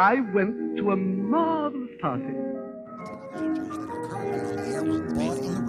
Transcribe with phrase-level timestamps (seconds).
[0.00, 2.24] I went to a marvelous party.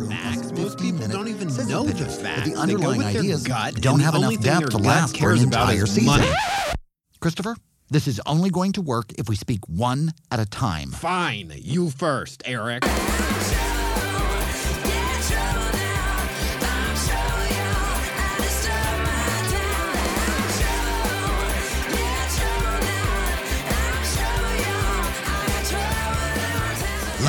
[0.08, 0.54] Facts.
[0.54, 2.50] Most people don't even know the pitches, facts.
[2.50, 5.70] the underlying with their ideas don't have enough depth to last for an cares about
[5.74, 6.34] entire season.
[7.20, 7.58] Christopher,
[7.90, 10.92] this is only going to work if we speak one at a time.
[10.92, 12.86] Fine, you first, Eric.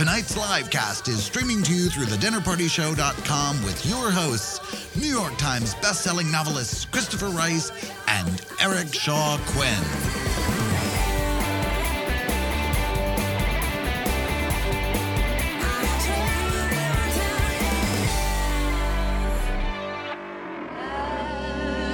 [0.00, 4.58] Tonight's live cast is streaming to you through thedinnerpartyshow.com with your hosts,
[4.96, 7.70] New York Times bestselling novelists Christopher Rice
[8.08, 9.84] and Eric Shaw Quinn.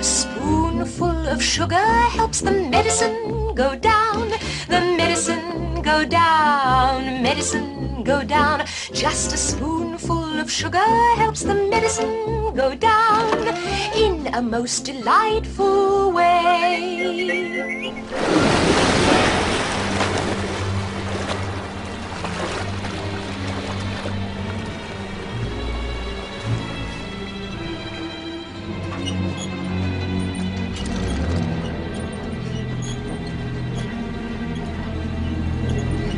[0.01, 4.29] spoonful of sugar helps the medicine go down.
[4.69, 7.76] The medicine go down, medicine
[8.07, 8.65] go down.
[8.93, 10.79] Just a spoonful of sugar
[11.17, 13.49] helps the medicine go down
[13.97, 17.03] in a most delightful way.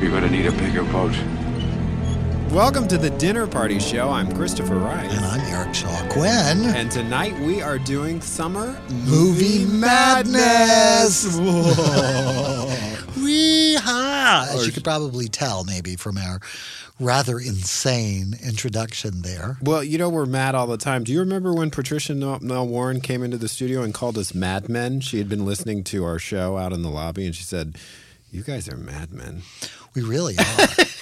[0.00, 1.37] You're gonna need a bigger boat.
[2.58, 4.10] Welcome to the Dinner Party Show.
[4.10, 5.14] I'm Christopher Rice.
[5.14, 6.64] And I'm Eric Shaw Quinn.
[6.64, 11.38] And tonight we are doing summer Movie madness.
[13.16, 14.48] Wee-ha!
[14.50, 16.40] As you could probably tell, maybe from our
[16.98, 19.56] rather insane introduction there.
[19.62, 21.04] Well, you know we're mad all the time.
[21.04, 24.98] Do you remember when Patricia Nell Warren came into the studio and called us madmen?
[24.98, 27.78] She had been listening to our show out in the lobby, and she said,
[28.30, 29.42] "You guys are madmen."
[29.94, 30.44] We really are.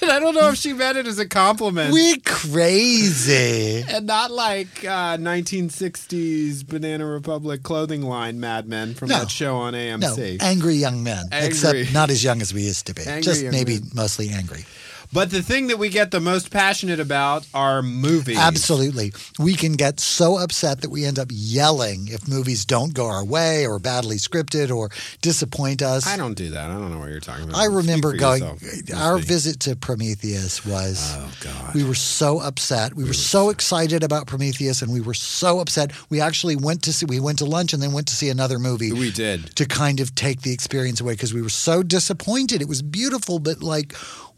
[0.03, 1.93] And I don't know if she meant it as a compliment.
[1.93, 3.83] we crazy.
[3.89, 9.19] and not like uh, 1960s Banana Republic clothing line madmen from No.
[9.21, 10.01] that show on AMC.
[10.01, 10.43] No, AMC.
[10.43, 11.25] angry young men.
[11.33, 11.49] Angry.
[11.49, 13.03] Except not as young as we used to be.
[13.03, 13.91] Angry Just maybe men.
[13.95, 14.65] mostly angry.
[15.13, 18.39] But the thing that we get the most passionate about are movies.
[18.39, 19.13] Absolutely.
[19.39, 23.25] We can get so upset that we end up yelling if movies don't go our
[23.25, 24.91] way or badly scripted or
[25.23, 26.07] disappoint us.
[26.07, 26.71] I don't do that.
[26.71, 27.57] I don't know what you're talking about.
[27.57, 28.43] I remember going.
[28.43, 29.01] yourself.
[29.01, 31.15] Our visit to Prometheus was.
[31.17, 31.75] Oh God.
[31.75, 32.95] We were so upset.
[32.95, 35.93] We were so excited about Prometheus, and we were so upset.
[36.11, 37.07] We actually went to see.
[37.07, 38.93] We went to lunch and then went to see another movie.
[38.93, 39.55] We did.
[39.57, 42.63] to kind of take the experience away because we were so disappointed.
[42.63, 43.95] It was beautiful, but like,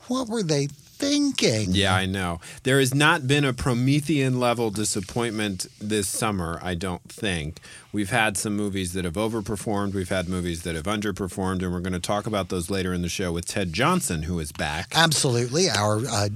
[0.08, 1.68] what were they thinking?
[1.70, 2.40] Yeah, I know.
[2.64, 7.60] There has not been a Promethean level disappointment this summer, I don't think.
[7.92, 11.80] We've had some movies that have overperformed, we've had movies that have underperformed, and we're
[11.80, 14.92] going to talk about those later in the show with Ted Johnson, who is back.
[14.94, 15.70] Absolutely.
[15.70, 16.28] Our uh,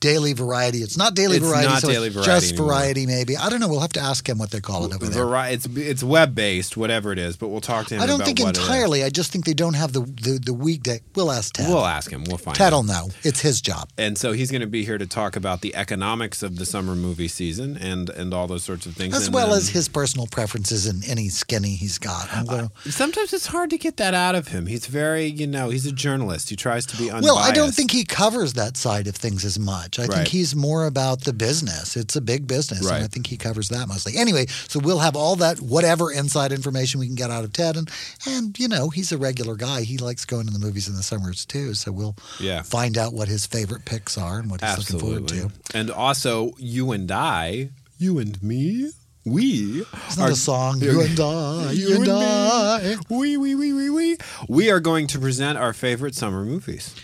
[0.00, 0.78] daily variety.
[0.78, 1.68] It's not daily It's variety.
[1.68, 2.68] not so daily it's variety just anymore.
[2.68, 3.36] variety, maybe.
[3.36, 3.68] I don't know.
[3.68, 5.24] We'll have to ask him what they call it over there.
[5.26, 8.00] Vari- it's it's web based, whatever it is, but we'll talk to him.
[8.02, 9.04] I don't think entirely.
[9.04, 11.00] I just think they don't have the, the, the weekday.
[11.14, 11.68] We'll ask Ted.
[11.68, 12.24] We'll ask him.
[12.26, 12.76] We'll find Ted out.
[12.76, 13.08] will know.
[13.22, 13.88] It's his job.
[13.98, 16.94] And so he's going to be here to talk about the economics of the summer
[16.96, 19.14] movie season and and all those sorts of things.
[19.14, 22.28] As And well then- as his personal preferences and any skinny he's got.
[22.32, 24.66] Uh, Although- Sometimes it's hard to get that out of him.
[24.66, 26.48] He's very, you know, he's a journalist.
[26.50, 27.24] He tries to be unbiased.
[27.24, 29.89] Well, I don't think he covers that side of things as much.
[29.98, 30.14] I Right.
[30.18, 31.96] think he's more about the business.
[31.96, 32.96] It's a big business, Right.
[32.96, 34.16] and I think he covers that mostly.
[34.16, 37.76] Anyway, so we'll have all that whatever inside information we can get out of Ted,
[37.76, 37.90] and
[38.26, 39.82] and you know he's a regular guy.
[39.82, 41.74] He likes going to the movies in the summers too.
[41.74, 42.62] So we'll Yeah.
[42.62, 45.50] find out what his favorite picks are and what he's looking forward to.
[45.74, 48.90] And also, you and I, you and me,
[49.24, 50.80] we It's not are a song.
[50.80, 52.10] You and I, you, and, me.
[52.10, 54.16] I, We, we, we, we, we.
[54.48, 56.94] We are going to present our favorite summer movies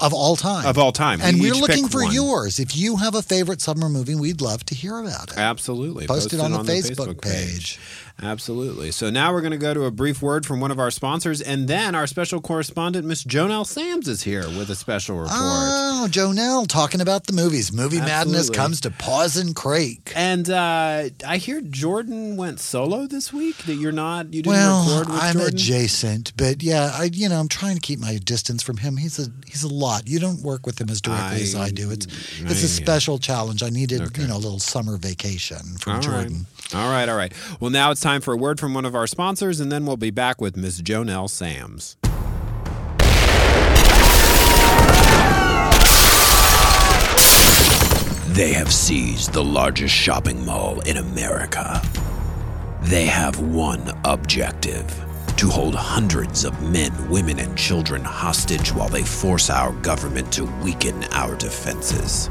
[0.00, 0.66] of all time.
[0.66, 1.20] of all time.
[1.22, 2.12] and We we're looking for one.
[2.12, 2.58] yours.
[2.58, 5.38] If you have a favorite summer movie, we'd love to hear about it.
[5.38, 6.06] Absolutely.
[6.06, 7.78] Post it on the Facebook page.
[8.22, 8.90] Absolutely.
[8.90, 11.40] So now we're going to go to a brief word from one of our sponsors,
[11.40, 15.32] and then our special correspondent, Miss JoNell Samms, is here with a special report.
[15.34, 17.72] Oh, JoNell talking about the movies.
[17.72, 20.12] Movie madness comes to Pawson Creek.
[20.14, 23.56] and uh, I hear Jordan went solo this week.
[23.64, 24.26] That you're not.
[24.34, 25.22] You didn't Well, record with him.
[25.26, 25.54] I'm Jordan.
[25.54, 28.96] adjacent, but yeah, I you know I'm trying to keep my distance from him.
[28.96, 30.08] He's a he's a lot.
[30.08, 31.90] You don't work with him as directly as I do.
[31.90, 32.06] It's
[32.40, 33.62] it's I- a special challenge.
[33.62, 34.22] I needed Okay.
[34.22, 36.04] you know a little summer vacation from All right.
[36.04, 36.46] Jordan.
[36.72, 37.32] All right, all right.
[37.58, 39.96] Well, now it's time for a word from one of our sponsors, and then we'll
[39.96, 41.94] be back with Miss JoNell Samms.
[48.34, 51.80] They have seized the largest shopping mall in America.
[52.82, 54.86] They have one objective
[55.36, 60.46] to hold hundreds of men, women, and children hostage while they force our government to
[60.64, 62.28] weaken our defenses.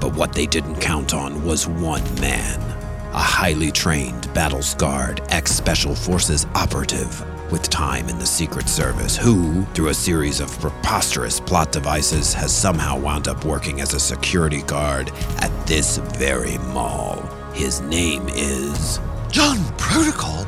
[0.00, 2.77] But what they didn't count on was one man,
[3.12, 9.16] a highly trained, battle scarred ex Special Forces operative with time in the Secret Service,
[9.16, 14.00] who, through a series of preposterous plot devices, has somehow wound up working as a
[14.00, 17.22] security guard at this very mall.
[17.54, 19.00] His name is.
[19.30, 20.44] John Protocol,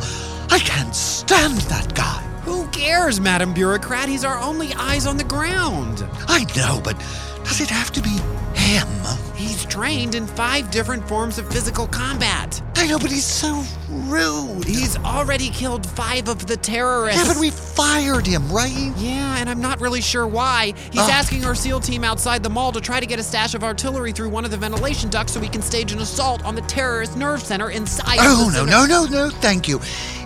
[0.51, 2.23] I can't stand that guy.
[2.45, 4.09] Who cares, Madam Bureaucrat?
[4.09, 6.05] He's our only eyes on the ground.
[6.29, 6.99] I know, but
[7.45, 8.19] does it have to be
[8.55, 8.89] him?
[9.37, 12.61] He's trained in five different forms of physical combat.
[12.77, 14.65] I know, but he's so rude.
[14.65, 17.23] He's already killed five of the terrorists.
[17.23, 18.93] yeah, but we fired him, right?
[18.97, 20.75] Yeah, and I'm not really sure why.
[20.91, 21.11] He's Ah.
[21.11, 24.13] asking our SEAL team outside the mall to try to get a stash of artillery
[24.13, 27.17] through one of the ventilation ducts so we can stage an assault on the terrorist
[27.17, 28.19] nerve center inside.
[28.21, 29.79] Oh, no, no, no, no, thank you.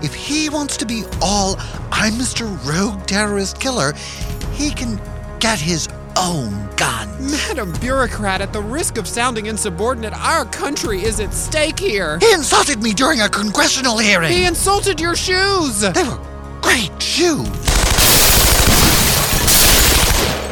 [0.03, 1.57] If he wants to be all,
[1.93, 2.47] I'm Mr.
[2.67, 3.95] Rogue Terrorist Killer,
[4.53, 5.01] he can
[5.41, 7.09] get his own gun.
[7.31, 12.19] Madam Bureaucrat, at the risk of sounding insubordinate, our country is at stake here.
[12.21, 14.33] He insulted me during a congressional hearing.
[14.33, 15.81] He insulted your shoes.
[15.81, 16.21] they were
[16.61, 17.49] great shoes.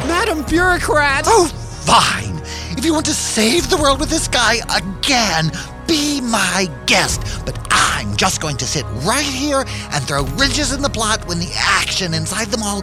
[0.07, 1.23] Madam Bureaucrat.
[1.27, 2.41] Oh, fine.
[2.77, 5.51] If you want to save the world with this guy again,
[5.87, 7.45] be my guest.
[7.45, 11.39] But I'm just going to sit right here and throw wrenches in the plot when
[11.39, 12.81] the action inside the mall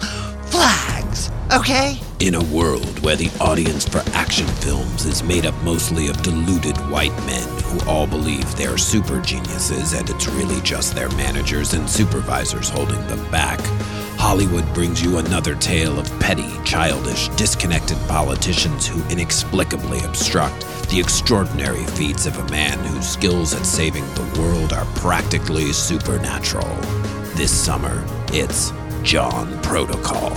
[0.50, 1.30] flags.
[1.52, 1.98] Okay?
[2.20, 6.76] In a world where the audience for action films is made up mostly of deluded
[6.90, 11.88] white men who all believe they're super geniuses and it's really just their managers and
[11.88, 13.58] supervisors holding them back,
[14.20, 20.60] Hollywood brings you another tale of petty, childish, disconnected politicians who inexplicably obstruct
[20.90, 26.68] the extraordinary feats of a man whose skills at saving the world are practically supernatural.
[27.34, 30.32] This summer, it's John Protocol.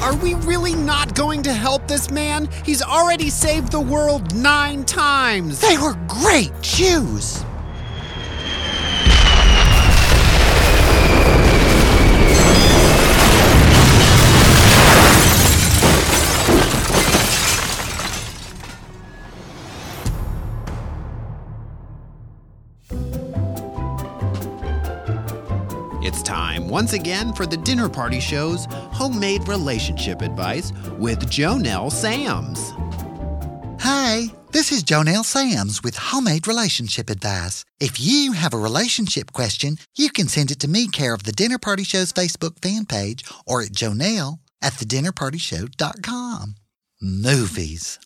[0.00, 2.48] Are we really not going to help this man?
[2.64, 5.60] He's already saved the world nine times.
[5.60, 7.44] They were great shoes.
[26.84, 32.60] Once again for the Dinner Party Show's homemade relationship advice with JoNell Samms.
[33.80, 37.64] Hi, this is JoNell Samms with Homemade Relationship Advice.
[37.80, 41.32] If you have a relationship question, you can send it to me, care of the
[41.32, 46.54] Dinner Party Show's Facebook fan page, or at JoNell at thedinnerpartyshow.com.
[47.00, 47.98] Movies.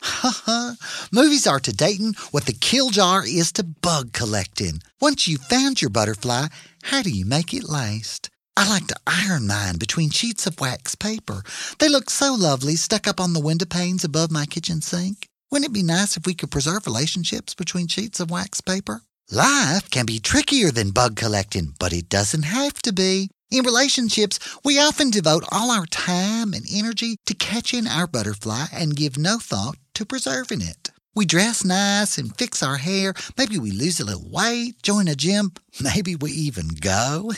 [1.13, 4.83] Movies are to dating what the kill jar is to bug collecting.
[5.01, 6.47] Once you've found your butterfly,
[6.85, 8.31] how do you make it last?
[8.59, 11.45] I like to iron mine between sheets of wax paper.
[11.79, 15.29] They look so lovely stuck up on the window panes above my kitchen sink.
[15.49, 19.03] Wouldn't it be nice if we could preserve relationships between sheets of wax paper?
[19.31, 23.31] Life can be trickier than bug collecting, but it doesn't have to be.
[23.53, 28.97] In relationships, we often devote all our time and energy to catching our butterfly and
[28.97, 30.91] give no thought to preserving it.
[31.19, 33.13] We dress nice and fix our hair.
[33.37, 35.51] Maybe we lose a little weight, join a gym.
[35.81, 37.33] Maybe we even go.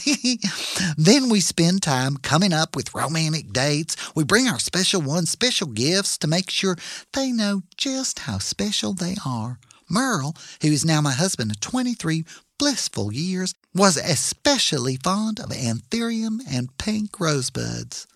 [0.99, 3.96] then we spend time coming up with romantic dates.
[4.14, 6.76] We bring our special ones special gifts to make sure
[7.14, 9.58] they know just how special they are.
[9.88, 12.26] Merle, who is now my husband of 23
[12.58, 18.06] blissful years, was especially fond of anthurium and pink rosebuds.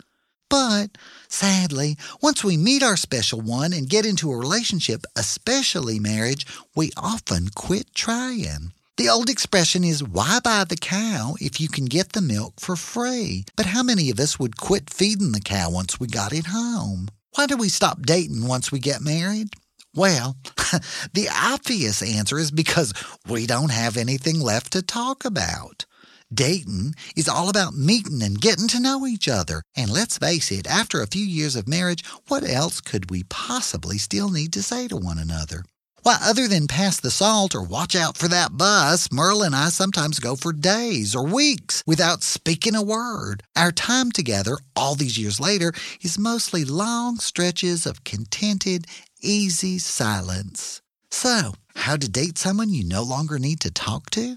[0.54, 6.46] But sadly, once we meet our special one and get into a relationship, especially marriage,
[6.76, 8.72] we often quit trying.
[8.96, 12.76] The old expression is why buy the cow if you can get the milk for
[12.76, 13.44] free?
[13.56, 17.08] But how many of us would quit feeding the cow once we got it home?
[17.34, 19.48] Why do we stop dating once we get married?
[19.92, 20.36] Well,
[21.14, 22.94] the obvious answer is because
[23.28, 25.84] we don't have anything left to talk about.
[26.32, 29.62] Dating is all about meeting and getting to know each other.
[29.76, 33.98] And let's face it, after a few years of marriage, what else could we possibly
[33.98, 35.64] still need to say to one another?
[36.02, 39.70] Why, other than pass the salt or watch out for that bus, Merle and I
[39.70, 43.42] sometimes go for days or weeks without speaking a word.
[43.56, 48.86] Our time together, all these years later, is mostly long stretches of contented,
[49.22, 50.82] easy silence.
[51.10, 54.36] So, how to date someone you no longer need to talk to?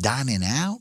[0.00, 0.80] Dining out?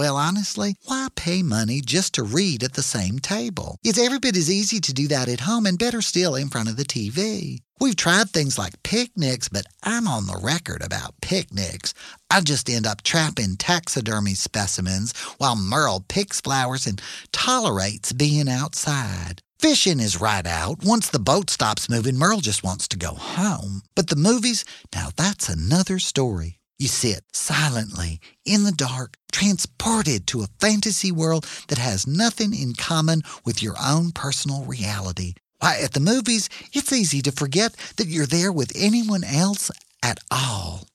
[0.00, 3.76] Well, honestly, why pay money just to read at the same table?
[3.84, 6.70] It's every bit as easy to do that at home and better still in front
[6.70, 7.60] of the TV.
[7.80, 11.92] We've tried things like picnics, but I'm on the record about picnics.
[12.30, 19.42] I just end up trapping taxidermy specimens while Merle picks flowers and tolerates being outside.
[19.58, 20.82] Fishing is right out.
[20.82, 23.82] Once the boat stops moving, Merle just wants to go home.
[23.94, 24.64] But the movies,
[24.94, 26.59] now that's another story.
[26.80, 32.72] You sit silently in the dark, transported to a fantasy world that has nothing in
[32.72, 35.34] common with your own personal reality.
[35.58, 39.70] Why, at the movies, it's easy to forget that you're there with anyone else
[40.02, 40.88] at all.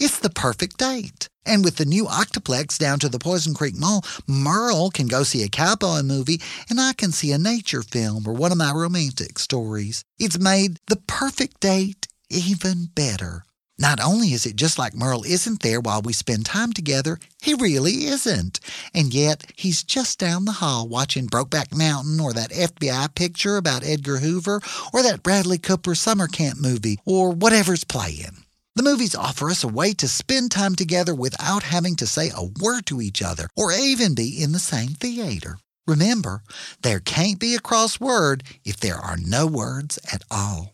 [0.00, 1.28] It's the perfect date.
[1.46, 5.44] And with the new Octoplex down to the Poison Creek Mall, Merle can go see
[5.44, 9.38] a cowboy movie and I can see a nature film or one of my romantic
[9.38, 10.02] stories.
[10.18, 13.44] It's made the perfect date even better.
[13.80, 17.54] Not only is it just like Merle isn't there while we spend time together, he
[17.54, 18.58] really isn't.
[18.92, 23.84] And yet, he's just down the hall watching Brokeback Mountain or that FBI picture about
[23.86, 24.60] Edgar Hoover
[24.92, 28.44] or that Bradley Cooper summer camp movie or whatever's playing.
[28.74, 32.48] The movies offer us a way to spend time together without having to say a
[32.60, 35.58] word to each other or even be in the same theater.
[35.86, 36.42] Remember,
[36.82, 40.72] there can't be a cross word if there are no words at all.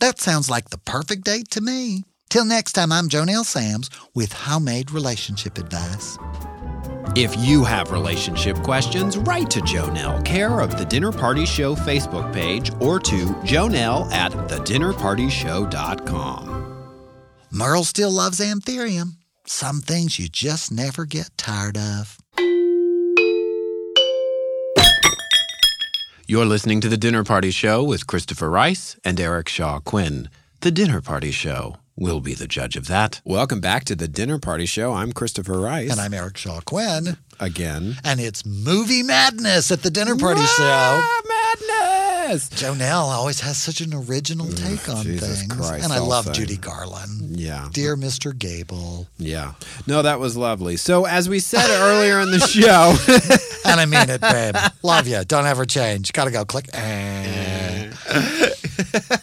[0.00, 2.04] That sounds like the perfect date to me.
[2.32, 6.16] Till next time, I'm JoNell Samms with Homemade Relationship Advice.
[7.14, 12.32] If you have relationship questions, write to JoNell, care of the Dinner Party Show Facebook
[12.32, 16.88] page, or to jonelle at thedinnerpartyshow.com.
[17.50, 19.16] Merle still loves Anthurium.
[19.44, 22.16] Some things you just never get tired of.
[26.26, 30.30] You're listening to The Dinner Party Show with Christopher Rice and Eric Shaw Quinn.
[30.60, 31.76] The Dinner Party Show.
[31.96, 33.20] We'll be the judge of that.
[33.24, 34.94] Welcome back to the Dinner Party Show.
[34.94, 35.90] I'm Christopher Rice.
[35.90, 37.18] And I'm Eric Shaw Quinn.
[37.38, 37.96] Again.
[38.02, 41.02] And it's movie madness at the dinner party show.
[42.32, 42.48] Madness!
[42.50, 45.52] JoNell always has such an original take on Jesus things.
[45.52, 46.38] Christ, and I love things.
[46.38, 47.36] Judy Garland.
[47.38, 47.68] Yeah.
[47.72, 48.36] Dear Mr.
[48.36, 49.06] Gable.
[49.18, 49.52] Yeah.
[49.86, 50.76] No, that was lovely.
[50.76, 52.96] So, as we said earlier in the show,
[53.64, 54.56] And I mean it, babe.
[54.82, 55.24] love you.
[55.24, 56.12] Don't ever change.
[56.12, 56.44] Gotta go.
[56.44, 56.68] Click.
[56.72, 57.90] Eh.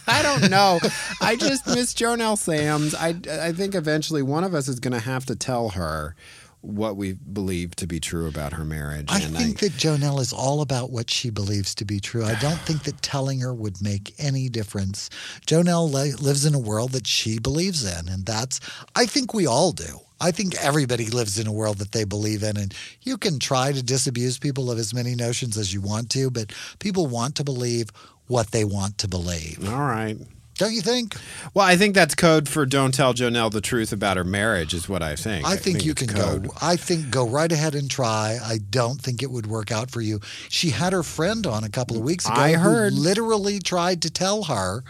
[0.06, 0.80] I don't know.
[1.20, 2.94] I just miss JoNell Samms.
[2.94, 6.14] I, I think eventually one of us is going to have to tell her
[6.62, 9.06] what we believe to be true about her marriage.
[9.08, 12.24] I and think that JoNell is all about what she believes to be true.
[12.24, 15.08] I don't think that telling her would make any difference.
[15.46, 18.60] JoNell li- lives in a world that she believes in, and that's,
[18.94, 20.00] I think we all do.
[20.20, 23.72] I think everybody lives in a world that they believe in, and you can try
[23.72, 27.44] to disabuse people of as many notions as you want to, but people want to
[27.44, 27.88] believe
[28.26, 29.66] what they want to believe.
[29.66, 30.18] All right.
[30.60, 31.16] Don't you think?
[31.54, 34.88] Well, I think that's code for don't tell JoNell the truth about her marriage, is
[34.88, 35.46] what I think.
[35.46, 36.48] I think you can code.
[36.48, 36.54] go.
[36.60, 38.38] I think go right ahead and try.
[38.44, 40.20] I don't think it would work out for you.
[40.50, 42.34] She had her friend on a couple of weeks ago.
[42.38, 42.92] I heard.
[42.92, 43.02] Mm-hmm.
[43.02, 44.84] literally tried to tell her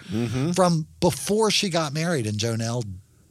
[0.54, 2.82] from before she got married, and JoNell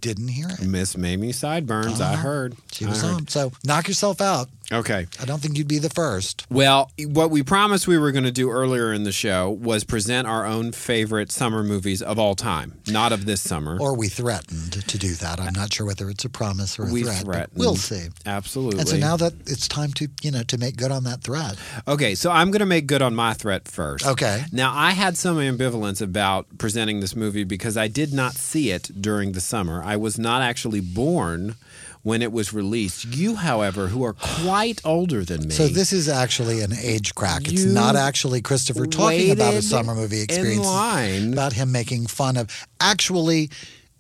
[0.02, 0.62] didn't hear it.
[0.62, 2.22] Miss Mamie Sideburns, I Uh-huh.
[2.24, 2.56] heard.
[2.72, 3.14] She I was heard.
[3.16, 3.28] on.
[3.28, 4.48] So knock yourself out.
[4.72, 5.08] Okay.
[5.20, 6.46] I don't think you'd be the first.
[6.50, 10.28] Well, what we promised we were going to do earlier in the show was present
[10.28, 13.78] our own favorite summer movies of all time, not of this summer.
[13.80, 15.40] Or we threatened to do that.
[15.40, 17.26] I'm not sure whether it's a promise or a we threat.
[17.26, 17.58] but threatened.
[17.58, 18.08] We'll see.
[18.26, 18.82] Absolutely.
[18.82, 21.58] And so now that it's time to, you know, to make good on that threat.
[21.88, 24.06] Okay, so I'm going to make good on my threat first.
[24.06, 24.44] Okay.
[24.52, 28.90] Now, I had some ambivalence about presenting this movie because I did not see it
[29.02, 29.82] during the summer.
[29.84, 31.56] I was not actually born
[32.04, 33.06] when it was released.
[33.06, 35.52] You, however, who are quite older than me.
[35.52, 37.48] So this is actually an age crack.
[37.48, 40.66] It's not actually Christopher talking about a summer movie experience.
[40.66, 41.34] line.
[41.34, 42.50] About him making fun of.
[42.80, 43.50] Actually,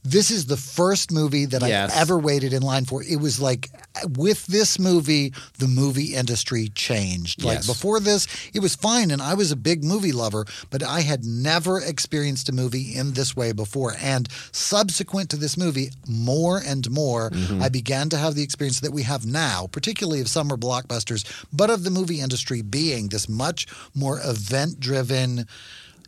[0.03, 1.95] this is the first movie that Yes.
[1.95, 3.03] I ever waited in line for.
[3.03, 3.69] It was like
[4.17, 7.43] with this movie, the movie industry changed.
[7.43, 7.67] Like Yes.
[7.67, 11.25] before this, it was fine, and I was a big movie lover, but I had
[11.25, 13.95] never experienced a movie in this way before.
[13.99, 17.61] And subsequent to this movie, more and more, Mm-hmm.
[17.61, 21.69] I began to have the experience that we have now, particularly of summer blockbusters, but
[21.69, 25.45] of the movie industry being this much more event driven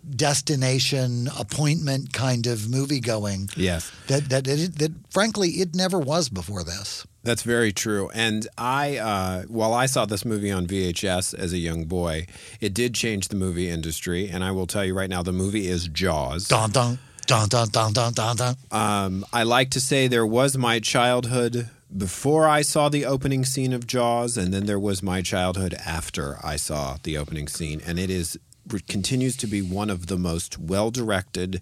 [0.09, 3.49] destination appointment kind of movie going.
[3.55, 3.91] Yes.
[4.07, 7.05] That that it, that frankly it never was before this.
[7.23, 8.09] That's very true.
[8.13, 12.25] And I, uh, while I saw this movie on VHS as a young boy,
[12.59, 14.27] it did change the movie industry.
[14.27, 16.47] And I will tell you right now, the movie is Jaws.
[16.47, 18.55] Dun dun dun dun dun dun dun dun.
[18.71, 23.73] Um, I like to say there was my childhood before I saw the opening scene
[23.73, 27.81] of Jaws, and then there was my childhood after I saw the opening scene.
[27.85, 28.39] And it is
[28.79, 31.61] continues to be one of the most well directed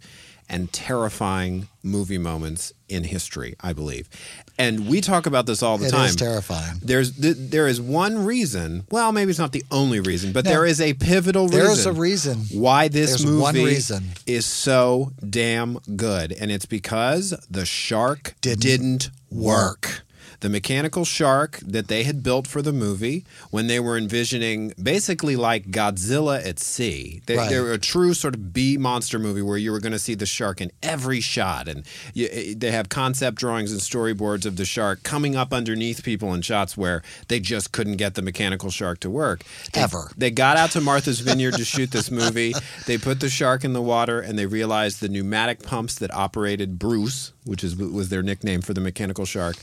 [0.51, 4.09] and terrifying movie moments in history, I believe.
[4.57, 6.09] And we talk about this all the It time.
[6.09, 6.79] is terrifying.
[6.83, 8.83] There's th- there is one reason.
[8.89, 10.51] Well, maybe it's not the only reason, but No.
[10.51, 11.59] there is a pivotal reason.
[11.59, 12.45] There is a reason.
[12.51, 14.05] why this movie one reason.
[14.25, 19.85] is so damn good, and it's because the shark Didn't didn't, work.
[19.85, 20.05] work.
[20.41, 25.35] The mechanical shark that they had built for the movie when they were envisioning basically
[25.35, 27.21] like Godzilla at sea.
[27.25, 27.49] They, Right.
[27.49, 30.15] they were a true sort of B monster movie where you were going to see
[30.15, 31.67] the shark in every shot.
[31.67, 36.03] And you, eh, they have concept drawings and storyboards of the shark coming up underneath
[36.03, 39.43] people in shots where they just couldn't get the mechanical shark to work.
[39.73, 40.11] They- Ever.
[40.17, 42.53] They got out to Martha's Vineyard to shoot this movie.
[42.87, 46.79] They put the shark in the water and they realized the pneumatic pumps that operated
[46.79, 49.55] Bruce, which is, was their nickname for the mechanical shark,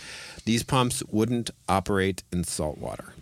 [0.46, 3.12] these pumps wouldn't operate in salt water.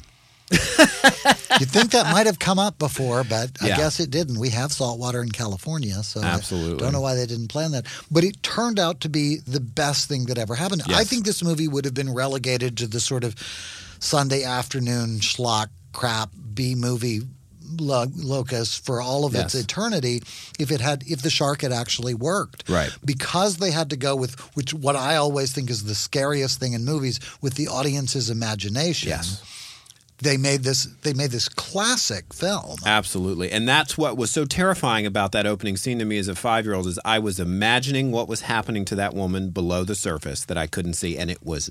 [0.53, 3.77] You'd think that might have come up before, but I Yeah.
[3.77, 4.39] guess it didn't.
[4.39, 6.79] We have salt water in California, so I Absolutely.
[6.79, 7.87] don't know why they didn't plan that.
[8.11, 10.83] But it turned out to be the best thing that ever happened.
[10.89, 13.35] I think this movie would have been relegated to the sort of
[14.01, 17.23] Sunday afternoon schlock crap B movie
[17.79, 20.23] lo- locus for all of its eternity
[20.59, 22.91] if it had if the shark had actually worked Right.
[23.05, 26.73] because they had to go with which what I always think is the scariest thing
[26.75, 29.43] in movies with the audience's imagination Yes.
[30.19, 32.77] they made this they made this classic film.
[32.87, 33.51] Absolutely.
[33.51, 36.87] And that's what was so terrifying about that opening scene to me as a 5-year-old
[36.87, 40.67] is I was imagining what was happening to that woman below the surface that I
[40.67, 41.71] couldn't see and it was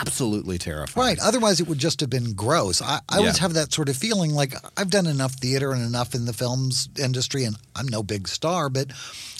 [0.00, 1.06] absolutely terrifying.
[1.06, 1.18] Right.
[1.22, 2.80] Otherwise, it would just have been gross.
[2.82, 6.14] I, I always have that sort of feeling like I've done enough theater and enough
[6.14, 8.88] in the films industry, and I'm no big star, but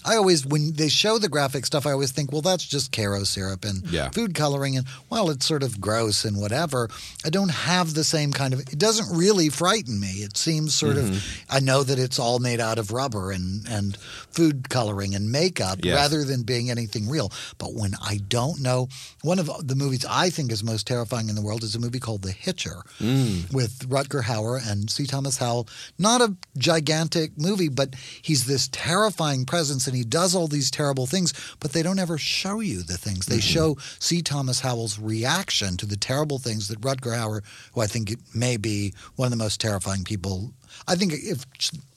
[0.05, 3.23] I always, when they show the graphic stuff, I always think, well, that's just Karo
[3.23, 4.11] syrup and Yeah.
[4.11, 6.89] food coloring, and well, it's sort of gross and whatever.
[7.25, 10.09] I don't have the same kind of, it doesn't really frighten me.
[10.09, 11.13] It seems sort Mm-hmm.
[11.15, 15.31] of, I know that it's all made out of rubber and, and food coloring and
[15.31, 15.95] makeup Yes.
[15.95, 17.31] rather than being anything real.
[17.59, 18.89] But when I don't know,
[19.23, 22.01] one of the movies I think is most terrifying in the world is a movie
[22.01, 23.53] called The Hitcher mm.
[23.53, 25.07] with Rutger Hauer and C.
[25.07, 25.69] Thomas Howell.
[25.99, 31.07] Not a gigantic movie, but he's this terrifying presence and he does all these terrible
[31.07, 33.27] things, but they don't ever show you the things.
[33.27, 33.41] They mm-hmm.
[33.41, 34.23] show C.
[34.23, 37.43] Thomas Howell's reaction to the terrible things that Rutger Hauer,
[37.75, 40.53] who I think may be one of the most terrifying people.
[40.89, 41.45] I think if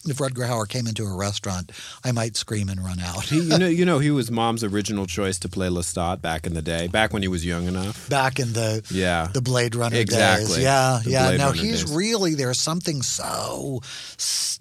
[0.07, 1.71] if Rutger Hauer came into a restaurant,
[2.03, 3.23] I might scream and run out.
[3.25, 6.53] He, you know, you know, he was mom's original choice to play Lestat back in
[6.53, 8.07] the day, back when he was young enough.
[8.09, 9.29] back in the Yeah.
[9.33, 10.03] the Blade Runner days.
[10.03, 10.61] Exactly.
[10.63, 11.27] Yeah, The yeah.
[11.27, 11.91] Blade no, Runner he's days.
[11.95, 13.81] really there's something so
[14.17, 14.59] s-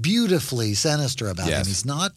[0.00, 1.64] beautifully sinister about him.
[1.66, 2.12] He's not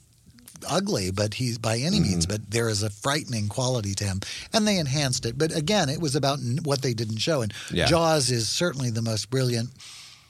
[0.67, 2.41] ugly, but he's by any means, Mm-hmm.
[2.43, 4.19] but there is a frightening quality to him,
[4.53, 5.37] and they enhanced it.
[5.37, 7.85] But again, it was about what they didn't show, and Yeah.
[7.85, 9.69] Jaws is certainly the most brilliant.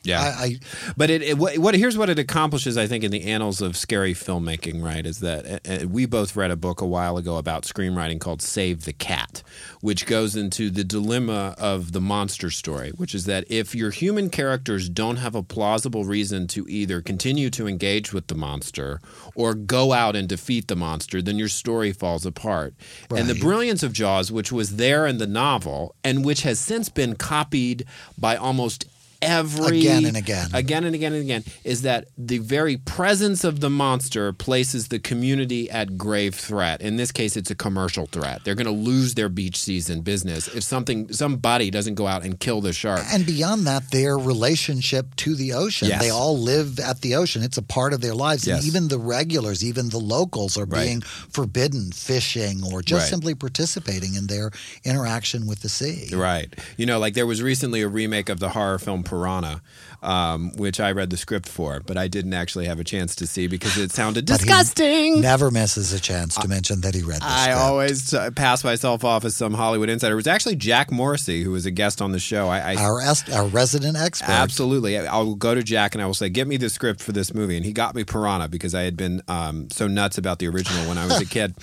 [0.04, 0.22] Yeah.
[0.22, 0.60] I, I
[0.96, 3.76] But it, it what, what here's what it accomplishes, I think, in the annals of
[3.76, 4.84] scary filmmaking.
[4.84, 8.20] Right, is that uh, uh, we both read a book a while ago about screenwriting
[8.20, 9.44] called "Save the Cat,"
[9.82, 14.30] which goes into the dilemma of the monster story, which is that if your human
[14.30, 19.02] characters don't have a plausible reason to either continue to engage with the monster
[19.36, 22.74] or go out and defeat the monster, then your story falls apart.
[23.10, 26.90] And the brilliance of Jaws, which was there in the novel and which has since
[26.90, 27.86] been copied
[28.18, 28.86] by almost
[29.22, 30.50] every Again and again.
[30.54, 35.00] again and again and again is that the very presence of the monster places the
[35.00, 36.82] community at grave threat.
[36.82, 38.44] In this case, it's a commercial threat.
[38.44, 42.40] They're going to lose their beach season business if something somebody doesn't go out and
[42.40, 43.02] kill the shark.
[43.12, 45.88] and beyond that, their relationship to the ocean.
[45.90, 46.02] Yes.
[46.02, 47.44] They all live at the ocean.
[47.44, 48.46] It's a part of their lives.
[48.48, 48.60] Yes.
[48.60, 50.86] And even the regulars, even the locals, are Right.
[50.86, 53.10] being forbidden fishing or just Right.
[53.10, 54.52] simply participating in their
[54.84, 56.10] interaction with the sea.
[56.14, 56.54] Right.
[56.78, 59.62] You know, like there was recently a remake of the horror film Piranha,
[60.04, 63.28] um, which I read the script for, but I didn't actually have a chance to
[63.28, 65.22] see because it sounded disgusting.
[65.22, 67.60] Never misses a chance to mention that he read the I script.
[67.60, 70.14] always uh, pass myself off as some Hollywood insider.
[70.14, 72.48] It was actually Jack Morrissey who was a guest on the show.
[72.48, 74.30] I, I our est- our resident expert.
[74.30, 74.98] Absolutely.
[74.98, 77.34] I will go to Jack and I will say, "Get me the script for this
[77.34, 80.48] movie." And he got me Piranha because I had been um, so nuts about the
[80.48, 81.56] original when I was a kid.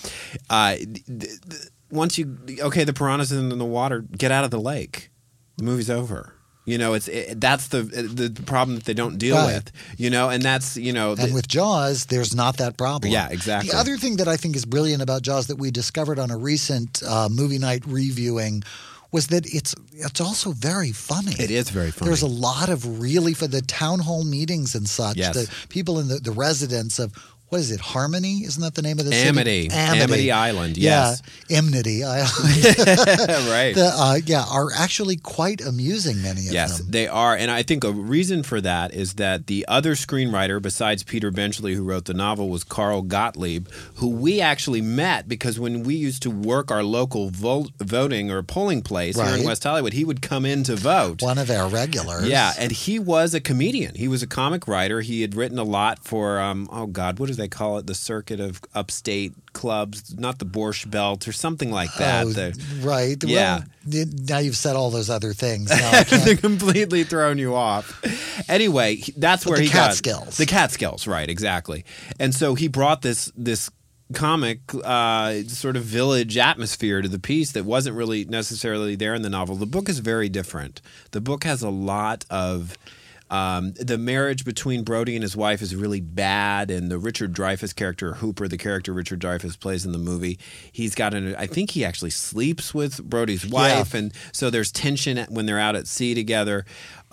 [0.50, 4.00] Uh, th- th- once you okay, the piranha's in the water.
[4.16, 5.10] Get out of the lake.
[5.58, 6.33] The movie's over.
[6.66, 9.54] You know, it's it, that's the the problem that they don't deal Right.
[9.54, 9.70] with.
[9.98, 13.12] You know, and that's you know, the, And with Jaws, there's not that problem.
[13.12, 13.70] Yeah, exactly.
[13.70, 16.38] The other thing that I think is brilliant about Jaws that we discovered on a
[16.38, 18.62] recent uh, movie night reviewing
[19.12, 21.34] was that it's it's also very funny.
[21.38, 22.08] It is very funny.
[22.08, 25.16] There's a lot of really for the town hall meetings and such.
[25.18, 25.34] Yes.
[25.36, 27.12] The people in the, the residents of
[27.54, 27.78] what is it?
[27.78, 28.38] Harmony?
[28.44, 29.28] Isn't that the name of the city?
[29.28, 29.68] Amity.
[29.70, 31.22] Amity Island, yes.
[31.48, 32.28] Yeah, Amity Island.
[33.48, 33.72] right.
[33.76, 36.20] the, uh, yeah, are actually quite amusing.
[36.20, 36.90] Many of Yes, them.
[36.90, 37.36] they are.
[37.36, 41.74] And I think a reason for that is that the other screenwriter, besides Peter Benchley,
[41.74, 46.22] who wrote the novel, was Carl Gottlieb, who we actually met because when we used
[46.24, 50.22] to work our local vo- voting or polling place here in West Hollywood, he would
[50.22, 51.22] come in to vote.
[51.22, 52.26] One of our regulars.
[52.26, 53.94] Yeah, and he was a comedian.
[53.94, 55.02] He was a comic writer.
[55.02, 57.86] He had written a lot for, um, oh God, what is do they call it?
[57.86, 62.24] The circuit of upstate clubs, not the Borscht Belt or something like that.
[62.26, 63.22] Oh, The- right.
[63.24, 63.62] Yeah.
[63.86, 65.70] Well, now you've said all those other things.
[65.74, 68.00] Now I can't They're completely thrown you off.
[68.48, 70.36] Anyway, that's But where the he got Catskills.
[70.36, 71.28] the Catskills, right?
[71.28, 71.84] Exactly.
[72.18, 73.70] And so he brought this this
[74.12, 79.22] comic uh, sort of village atmosphere to the piece that wasn't really necessarily there in
[79.22, 79.56] the novel.
[79.56, 80.80] The book is very different.
[81.12, 82.76] The book has a lot of.
[83.30, 87.74] Um, the marriage between Brody and his wife is really bad, and the Richard Dreyfuss
[87.74, 90.38] character, Hooper, the character Richard Dreyfuss plays in the movie,
[90.70, 91.34] he's got an.
[91.36, 95.74] I think he actually sleeps with Brody's wife, and so there's tension when they're out
[95.74, 96.64] at sea together.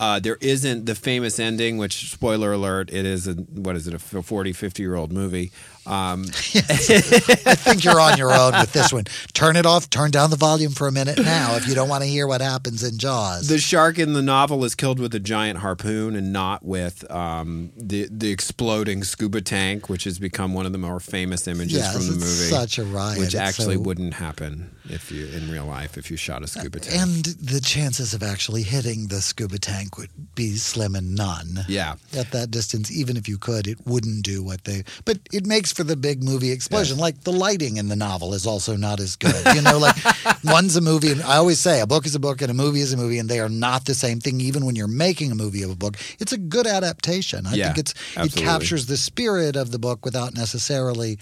[0.02, 3.94] Uh, there isn't the famous ending, which spoiler alert, it is a what is it
[3.94, 5.52] a 40, 50 year old movie.
[5.86, 9.06] Um, I think you're on your own with this one.
[9.34, 9.90] Turn it off.
[9.90, 12.40] Turn down the volume for a minute now if you don't want to hear what
[12.42, 13.48] happens in Jaws.
[13.48, 17.72] the shark in the novel is killed with a giant harpoon and not with um,
[17.78, 21.94] the the exploding scuba tank, which has become one of the more famous images Yes,
[21.96, 22.52] from the it's movie.
[22.52, 23.20] such a riot.
[23.20, 26.80] which actually so- wouldn't happen if you in real life if you shot a scuba
[26.80, 27.02] tank.
[27.02, 31.60] and the chances of actually hitting the scuba tank would be slim and none.
[31.68, 31.96] yeah.
[32.18, 34.84] At that distance, even if you could, it wouldn't do what they.
[35.06, 36.98] But it makes for the big movie explosion.
[36.98, 39.36] Like the lighting in the novel is also not as good.
[39.56, 39.96] You know, like
[40.44, 42.82] one's a movie, and I always say a book is a book and a movie
[42.82, 44.42] is a movie, and they are not the same thing.
[44.42, 47.46] Even when you're making a movie of a book, it's a good adaptation.
[47.46, 51.18] I Yeah, think it's it captures the spirit of the book without necessarily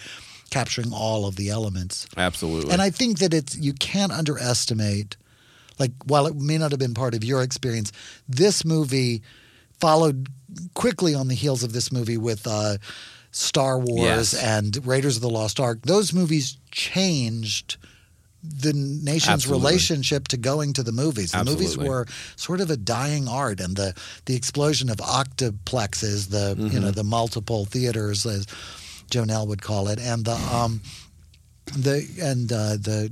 [0.49, 2.07] capturing all of the elements.
[2.17, 2.71] Absolutely.
[2.71, 5.15] And I think that it's you can't underestimate,
[5.79, 7.91] like while it may not have been part of your experience,
[8.27, 9.21] this movie
[9.79, 10.27] followed
[10.73, 12.77] quickly on the heels of this movie with uh,
[13.31, 14.43] Star Wars Yes.
[14.43, 15.79] and Raiders of the Lost Ark.
[15.83, 17.77] Those movies changed
[18.41, 19.67] the nation's Absolutely.
[19.67, 21.31] relationship to going to the movies.
[21.33, 22.05] The movies were
[22.37, 23.93] sort of a dying art, and the
[24.25, 26.67] the explosion of octoplexes, the Mm-hmm.
[26.67, 28.45] you know the multiple theaters, as
[29.11, 30.81] JoNell would call it, and the um
[31.77, 33.11] the and uh, the.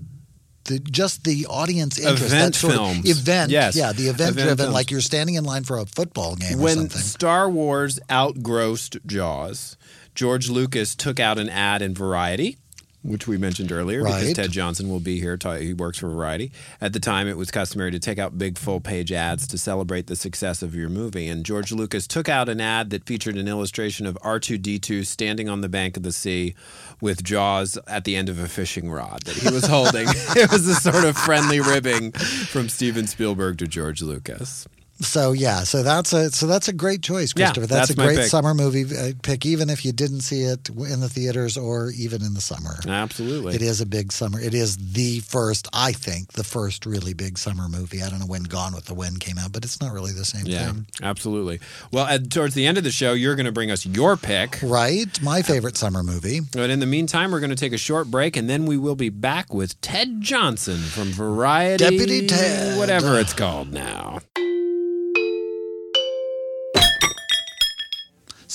[0.68, 3.00] The, just the audience interest, Event that sort films.
[3.00, 3.76] of event, Yes.
[3.76, 4.74] yeah, the event, Event driven, films.
[4.74, 6.90] like you're standing in line for a football game or when.
[6.90, 9.78] Star Wars outgrossed Jaws,
[10.16, 12.58] George Lucas took out an ad in Variety,
[13.04, 15.38] which we mentioned earlier because Ted Johnson will be here.
[15.60, 16.52] He works for Variety.
[16.82, 20.08] At the time, it was customary to take out big full page ads to celebrate
[20.08, 21.28] the success of your movie.
[21.30, 25.62] And George Lucas took out an ad that featured an illustration of R2D2 standing on
[25.62, 26.56] the bank of the sea
[27.02, 30.08] with Jaws at the end of a fishing rod that he was holding.
[30.10, 34.68] it was a sort of friendly ribbing from Steven Spielberg to George Lucas.
[35.00, 37.68] So yeah, so that's a so that's a great choice, Yeah, Christopher.
[37.68, 38.28] that's, that's a great pick.
[38.28, 42.24] summer movie uh, pick, even if you didn't see it in the theaters or even
[42.24, 42.76] in the summer.
[42.88, 43.54] Absolutely.
[43.56, 44.40] It is a big summer.
[44.40, 48.02] It is the first, I think, the first really big summer movie.
[48.02, 50.26] I don't know when Gone with the Wind came out, but it's not really the
[50.26, 50.88] same Yeah, thing.
[51.04, 51.60] absolutely.
[51.92, 54.58] Well, at, towards the end of the show, you're going to bring us your pick.
[54.64, 55.22] Right?
[55.22, 56.40] My favorite summer movie.
[56.40, 58.96] But in the meantime, we're going to take a short break, and then we will
[58.96, 62.78] be back with Ted Johnson from Variety, Deputy Ted.
[62.80, 64.20] whatever it's called now.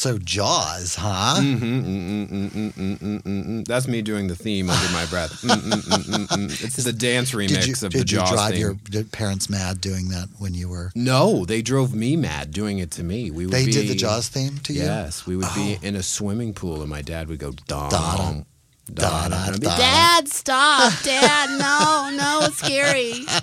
[0.02, 1.36] So Jaws, huh?
[1.40, 5.30] Mm, That's me doing the theme under my breath.
[5.42, 6.64] Mm, mm, mm.
[6.64, 8.60] It's the dance remix Did you, of did the you drive theme.
[8.60, 10.90] your did parents mad doing that when you were?
[10.96, 13.30] No, they drove me mad doing it to me.
[13.30, 14.82] We would They be, did the Jaws theme to you.
[14.82, 14.86] Oh.
[14.86, 18.16] Yes, we would be in a swimming pool, and my dad would go dong, Da-da.
[18.16, 18.46] dong,
[18.92, 19.76] Da-da, and I'd be, da-da.
[19.78, 20.92] Dad, stop.
[21.04, 23.24] Dad, no, no, it's scary.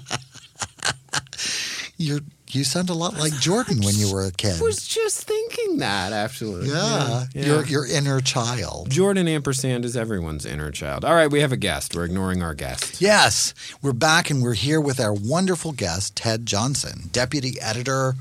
[2.02, 2.22] You
[2.56, 4.60] you sound a lot like Jordan when you were a kid.
[4.60, 6.68] I was just thinking that actually.
[6.68, 7.46] yeah, yeah.
[7.46, 8.90] your your inner child.
[8.90, 11.06] Jordan ampersand is everyone's inner child.
[11.06, 11.96] All right, we have a guest.
[11.96, 13.02] We're ignoring our guest.
[13.02, 18.16] Yes, we're back and we're here with our wonderful guest, Ted Johnson, deputy editor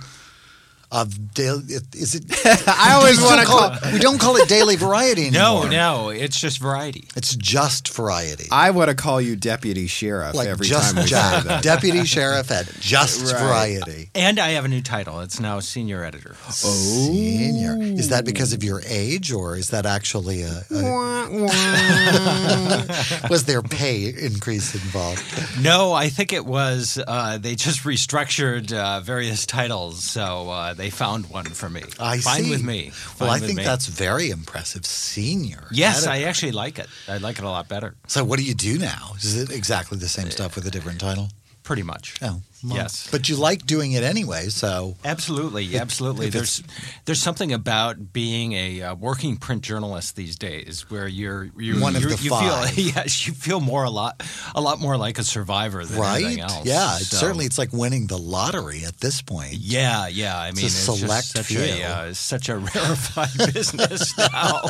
[0.91, 1.65] of daily.
[1.95, 2.25] Is it?
[2.69, 3.73] I always want to still call.
[3.73, 3.93] it.
[3.93, 5.71] We don't call it daily variety No, anymore.
[5.71, 7.09] no, no, it's just variety.
[7.17, 8.47] It's just variety.
[8.51, 11.63] I want to call you deputy sheriff like every just time we Jack, say that.
[11.63, 13.41] deputy sheriff at Just Right.
[13.43, 14.11] Variety.
[14.15, 15.21] And I have a new title.
[15.21, 16.35] It's now senior editor.
[16.47, 16.51] Oh.
[16.51, 17.77] Senior.
[17.81, 20.79] Is that because of your age, or is that actually a, a
[23.31, 25.23] was there pay increase involved?
[25.61, 30.91] No, I think it was uh, they just restructured uh, various titles, so uh, they
[30.91, 31.83] found one for me.
[32.01, 32.51] I Fine see.
[32.51, 32.93] with me.
[33.21, 33.65] Well, I think me.
[33.65, 34.87] that's very impressive.
[34.87, 35.67] Senior.
[35.71, 36.13] Yes, editor.
[36.13, 36.87] I actually like it.
[37.09, 37.95] I like it a lot better.
[38.07, 39.13] So, what do you do now?
[39.17, 41.29] Is it exactly the same stuff with a different title?
[41.65, 42.15] Pretty much.
[42.23, 43.09] Oh, well, Yes.
[43.11, 46.29] But you like doing it anyway, so Absolutely, absolutely.
[46.31, 46.63] There's
[47.05, 51.95] there's something about being a uh, working print journalist these days where you're you're One
[51.97, 52.71] of you're, the you five.
[52.71, 54.23] feel yes you feel more a lot
[54.55, 56.25] a lot more like a survivor than right?
[56.25, 56.67] anything else.
[56.67, 59.55] Yeah, So- certainly it's like winning the lottery at this point.
[59.55, 60.39] Yeah, yeah.
[60.39, 61.61] I mean, a it's, select just such few.
[61.61, 64.63] a uh, such a rarefied business now,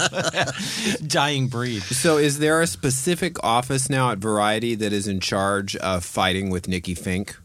[1.06, 1.82] dying breed.
[1.82, 6.50] So, is there a specific office now at Variety that is in charge of fighting
[6.50, 7.36] with Nikki Finke?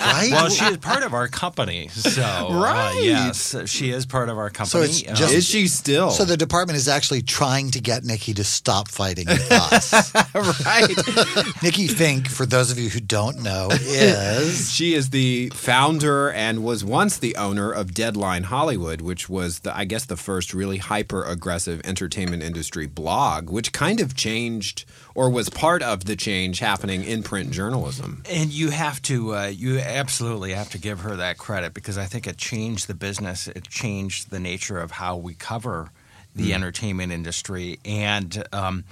[0.00, 0.30] Right?
[0.32, 3.00] Well, she is part of our company, so uh, Right.
[3.02, 4.84] yes, she is part of our company.
[4.84, 6.10] it's Uh, just- Is she still?
[6.10, 9.92] so the department is actually trying to get Nikki to stop fighting with us.
[10.34, 10.88] right.
[11.62, 16.62] Nikki Finke, for those of you who don't know, is She is the founder and
[16.64, 20.78] was once the owner of Deadline Hollywood, which was, the, I guess, the first really
[20.78, 24.84] hyper aggressive entertainment industry blog, which kind of changed
[25.18, 28.22] or was part of the change happening in print journalism.
[28.30, 32.04] And you have to, uh, you absolutely have to give her that credit because I
[32.04, 33.48] think it changed the business.
[33.48, 35.90] It changed the nature of how we cover
[36.36, 38.84] the entertainment industry, and um,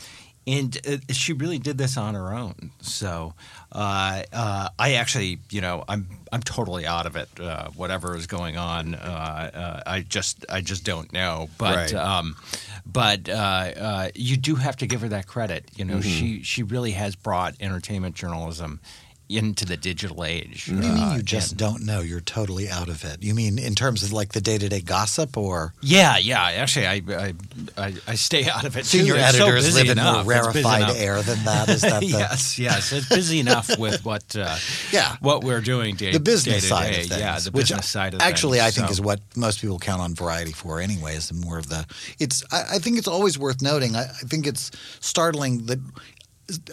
[0.47, 2.71] and uh, she really did this on her own.
[2.81, 3.35] So
[3.73, 7.29] uh, uh, I actually, you know, I'm I'm totally out of it.
[7.41, 11.49] Uh, whatever is going on, uh, uh, I just I just don't know.
[11.59, 11.95] But Right.
[11.95, 12.37] um,
[12.85, 15.69] but uh, uh, you do have to give her that credit.
[15.77, 18.81] You know, she she really has brought entertainment journalism
[19.29, 20.69] into the digital age.
[20.71, 22.01] What do you mean Uh, you just and- don't know?
[22.01, 23.23] You're totally out of it.
[23.23, 26.43] You mean in terms of like the day to day gossip or yeah, yeah.
[26.43, 27.35] Actually, I I,
[27.77, 28.87] I, I stay out of it.
[28.87, 31.69] senior editors busy live in more rarefied air than that?
[31.69, 32.93] Is that the yes, yes.
[32.93, 34.57] It's busy enough with what uh,
[34.93, 35.17] Yeah.
[35.21, 37.01] what we're doing day the business day side day.
[37.03, 37.21] of things?
[37.21, 38.69] Yeah, the which business side of actually things.
[38.69, 41.17] I think So- is what most people count on variety for anyway.
[41.17, 41.85] Is more of the
[42.19, 42.45] it's.
[42.53, 43.97] I, I think it's always worth noting.
[43.97, 45.81] I, I think it's startling that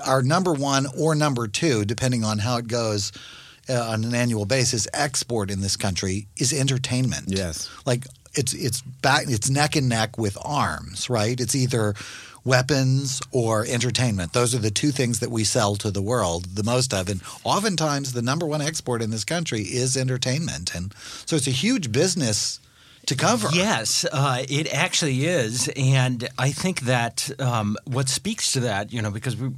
[0.06, 3.12] our number one or number two, depending on how it goes.
[3.70, 7.30] Uh, on an annual basis, export in this country is entertainment.
[7.30, 7.70] Yes.
[7.86, 8.04] like
[8.36, 11.40] it's it's back it's neck and neck with arms, right?
[11.40, 11.94] It's either
[12.44, 14.34] weapons or entertainment.
[14.34, 17.22] Those are the two things that we sell to the world the most of, and
[17.44, 20.94] oftentimes the number one export in this country is entertainment, and
[21.26, 22.60] so it's a huge business
[23.08, 23.50] to cover.
[23.54, 29.02] Yes, uh, it actually is, and I think that um, what speaks to that, you
[29.02, 29.50] know, because we,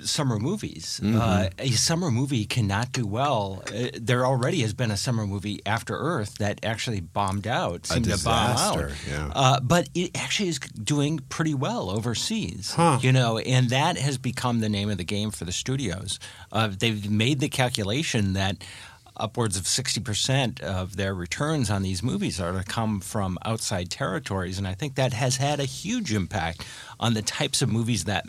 [0.00, 1.20] summer movies, Mm-hmm.
[1.20, 3.62] uh, a summer movie cannot do well.
[3.72, 8.04] Uh, there already has been a summer movie After Earth that actually bombed out, seemed
[8.06, 8.92] to bomb disaster, out.
[9.08, 9.32] yeah.
[9.34, 12.72] Uh, but it actually is doing pretty well overseas.
[12.74, 12.98] Huh.
[13.02, 16.18] You know, and that has become the name of the game for the studios.
[16.50, 18.56] Uh, they've made the calculation that
[19.16, 24.58] upwards of 60% of their returns on these movies are to come from outside territories.
[24.58, 26.66] And I think that has had a huge impact
[27.00, 28.24] on the types of movies that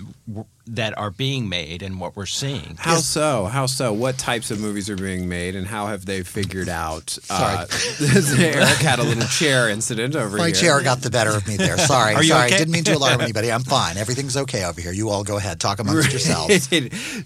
[0.67, 2.75] that are being made and what we're seeing.
[2.79, 3.45] How so?
[3.45, 3.93] How so?
[3.93, 7.17] What types of movies are being made, and how have they figured out?
[7.29, 7.67] Uh,
[8.01, 10.55] Eric had a little chair incident over My here.
[10.55, 11.77] My chair got the better of me there.
[11.77, 12.47] Sorry, Are you sorry.
[12.47, 12.57] okay?
[12.57, 13.51] Didn't mean to alarm anybody.
[13.51, 13.97] I'm fine.
[13.97, 14.91] Everything's okay over here.
[14.91, 15.59] You all go ahead.
[15.59, 16.67] Talk amongst yourselves.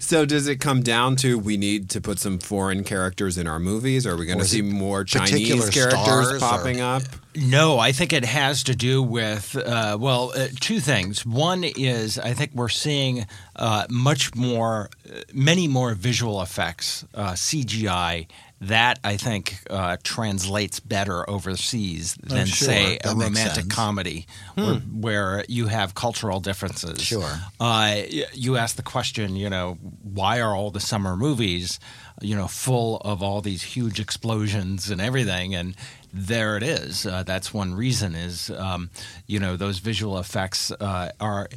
[0.04, 3.58] so does it come down to we need to put some foreign characters in our
[3.58, 4.06] movies?
[4.06, 7.02] Are we going to see more Chinese characters stars or- popping up?
[7.36, 11.24] No, I think it has to do with, uh, well, uh, two things.
[11.30, 17.32] One is I think we're seeing uh, much more, uh, many more visual effects, uh,
[17.32, 18.26] CGI.
[18.62, 22.68] That I think uh, translates better overseas than, Oh, sure.
[22.68, 23.74] say, That a romantic sense.
[23.74, 27.00] comedy where, where you have cultural differences.
[27.00, 27.38] Sure.
[27.58, 28.02] Uh,
[28.34, 31.80] you ask the question, you know, why are all the summer movies,
[32.20, 35.54] you know, full of all these huge explosions and everything?
[35.54, 35.74] And
[36.12, 37.06] there it is.
[37.06, 38.90] Uh, that's one reason is, um,
[39.26, 41.48] you know, those visual effects uh, are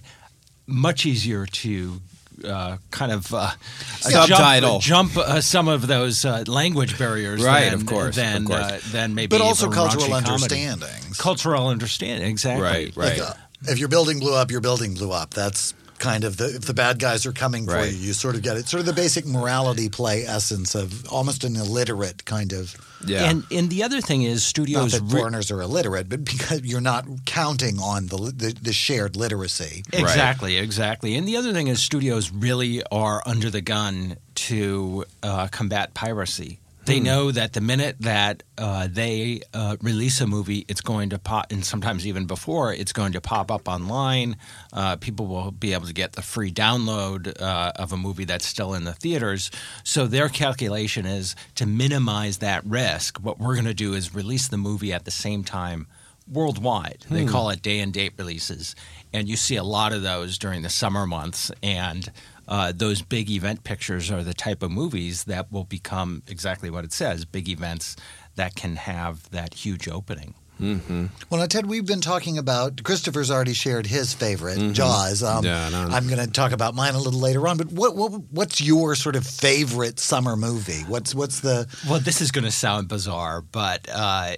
[0.67, 1.99] much easier to.
[2.43, 3.51] Uh, kind of uh,
[3.99, 4.79] Subtitle.
[4.79, 8.45] jump, jump uh, some of those uh, language barriers, Right, than, of course, of than,
[8.47, 8.59] course.
[8.59, 10.65] Uh, than maybe but also cultural raunchy comedy.
[10.65, 11.17] understandings.
[11.21, 12.63] Cultural understanding, exactly.
[12.63, 13.19] Right, right.
[13.19, 13.33] Like, uh,
[13.67, 15.29] if your building blew up, your building blew up.
[15.35, 17.91] That's kind of the if the bad guys are coming for Right.
[17.93, 18.67] you, you sort of get it.
[18.67, 22.75] Sort of the basic morality play essence of almost an illiterate kind of.
[23.05, 23.29] Yeah.
[23.29, 24.81] And and the other thing is studios.
[24.81, 28.57] Not studios that re- foreigners are illiterate, but because you're not counting on the the,
[28.61, 29.83] the shared literacy.
[29.91, 31.15] Exactly, exactly.
[31.15, 36.59] And the other thing is, studios really are under the gun to uh, combat piracy.
[36.85, 37.05] They Hmm.
[37.05, 41.51] know that the minute that uh, they uh, release a movie, it's going to pop,
[41.51, 44.35] and sometimes even before, it's going to pop up online.
[44.73, 48.45] Uh, people will be able to get the free download uh, of a movie that's
[48.45, 49.49] still in the theaters.
[49.85, 53.17] So their calculation is to minimize that risk.
[53.19, 55.87] What we're going to do is release the movie at the same time
[56.31, 57.05] worldwide.
[57.09, 57.29] They Hmm.
[57.29, 58.75] call it day and date releases,
[59.13, 61.51] and you see a lot of those during the summer months.
[61.61, 62.11] And
[62.53, 66.85] uh, those big event pictures are the type of movies that will become exactly what
[66.85, 67.95] it says: big events
[68.35, 70.35] that can have that huge opening.
[70.61, 71.07] Mm-hmm.
[71.31, 75.23] Well, now, Ted, we've been talking about Christopher's already shared his favorite, Jaws.
[75.23, 75.45] Um, Mm-hmm.
[75.45, 75.95] Yeah, no, no.
[75.95, 77.57] I'm going to talk about mine a little later on.
[77.57, 80.83] But what, what what's your sort of favorite summer movie?
[80.87, 84.35] What's what's the Well, this is going to sound bizarre, but uh,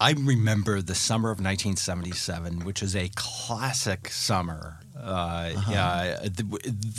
[0.00, 4.80] I remember the summer of 1977, which is a classic summer.
[5.02, 6.44] Uh, yeah, the,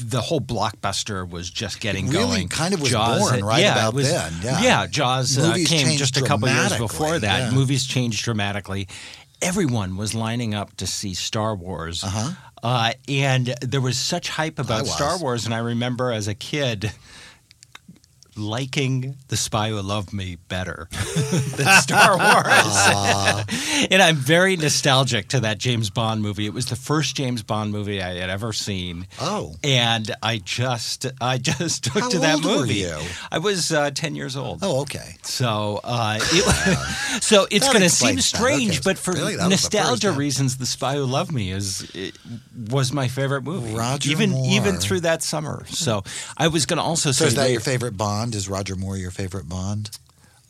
[0.06, 2.18] the whole blockbuster was just getting Uh-huh.
[2.18, 2.48] It really going.
[2.50, 4.88] kind of was Jaws, born right yeah, about was- then, yeah.
[4.88, 7.40] Jaws uh, came just a couple years before that.
[7.40, 7.52] yeah.
[7.52, 8.88] Movies changed dramatically.
[9.42, 12.04] Everyone was lining up to see Star Wars.
[12.04, 12.94] Uh-huh.
[13.10, 14.86] and there was such hype about.
[14.88, 16.92] Star Wars, and I remember as a kid
[18.36, 20.88] liking The Spy Who Loved Me better
[21.56, 23.88] than Star Wars.
[23.92, 26.46] and I'm very nostalgic to that James Bond movie.
[26.46, 29.08] It was the first James Bond movie I had ever seen.
[29.20, 29.56] Oh.
[29.64, 32.76] And I just I just took How to that old were movie.
[32.76, 32.98] you?
[33.32, 34.60] I was uh, 10 years old.
[34.62, 35.16] Oh, okay.
[35.24, 38.82] So, uh, it, so it's going to seem strange, Okay.
[38.84, 39.36] but for Really?
[39.36, 42.18] The nostalgia first, reasons, "The Spy Who Loved Me" is it
[42.70, 43.74] was my favorite movie.
[43.74, 44.48] Roger even Moore.
[44.52, 45.66] even through that summer.
[45.68, 46.04] So
[46.38, 48.23] I was going to also So say is that your favorite Bond?
[48.32, 49.90] Is Roger Moore your favorite Bond?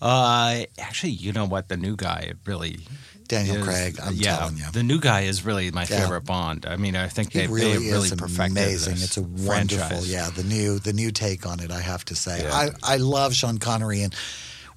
[0.02, 1.70] Uh, actually, you know what?
[1.70, 2.80] The new guy really.
[3.28, 4.66] Daniel is- Craig, I'm yeah, telling you.
[4.72, 6.02] the new guy is really my Yeah.
[6.02, 6.66] favorite Bond.
[6.66, 8.94] I mean, I think He they really, they really perfected amazing.
[8.98, 10.10] It's a wonderful, franchise.
[10.12, 10.30] yeah.
[10.30, 12.44] The new the new take on it, I have to say.
[12.44, 12.54] Yeah.
[12.54, 14.14] I, I love Sean Connery and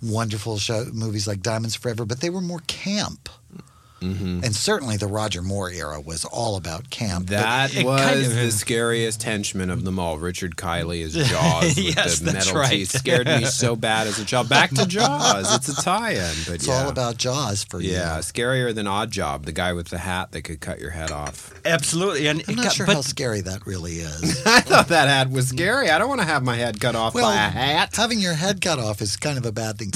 [0.01, 3.29] wonderful show, movies like Diamonds Forever, but they were more camp.
[4.01, 4.45] Mm-hmm.
[4.45, 7.29] And certainly the Roger Moore era was all about camp.
[7.29, 10.19] That it was kind of the scariest henchman of them all.
[10.19, 12.69] Richard Kiley as Jaws with Yes, the metal right.
[12.71, 14.49] teeth scared me so bad as a child.
[14.51, 15.55] Back to Jaws.
[15.57, 16.75] It's a tie-in, but it's yeah.
[16.83, 17.93] all about Jaws for you.
[17.93, 21.55] yeah, scarier than Oddjob, the guy with the hat that could cut your head off.
[21.65, 24.43] Absolutely, and I'm not got- sure but how scary that really is.
[24.47, 25.91] I thought that hat was scary.
[25.91, 27.97] I don't want to have my head cut off well, by a hat.
[27.97, 29.91] having your head cut off is kind of a bad thing.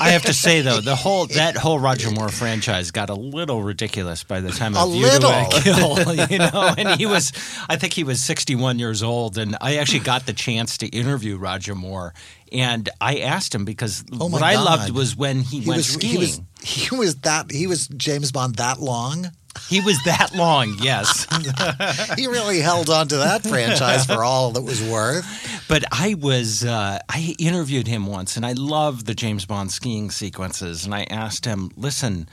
[0.00, 3.62] I have to say though, the whole that whole Roger Moore franchise got a little
[3.62, 5.30] ridiculous by the time A of to little.
[5.30, 6.74] a Kill, you know.
[6.76, 7.32] And he was,
[7.68, 11.36] I think he was 61 years old, and I actually got the chance to interview
[11.36, 12.14] Roger Moore,
[12.50, 15.86] and I asked him because Oh, what I loved was when he, He went was,
[15.88, 16.12] skiing.
[16.12, 19.30] he was he was that he was James Bond that long.
[19.68, 21.26] He was that long, yes.
[22.16, 25.26] He really held on to that franchise for all that was worth.
[25.68, 30.10] But I was uh, I interviewed him once, and I love the James Bond skiing
[30.10, 30.86] sequences.
[30.86, 32.28] And I asked him, "Listen,"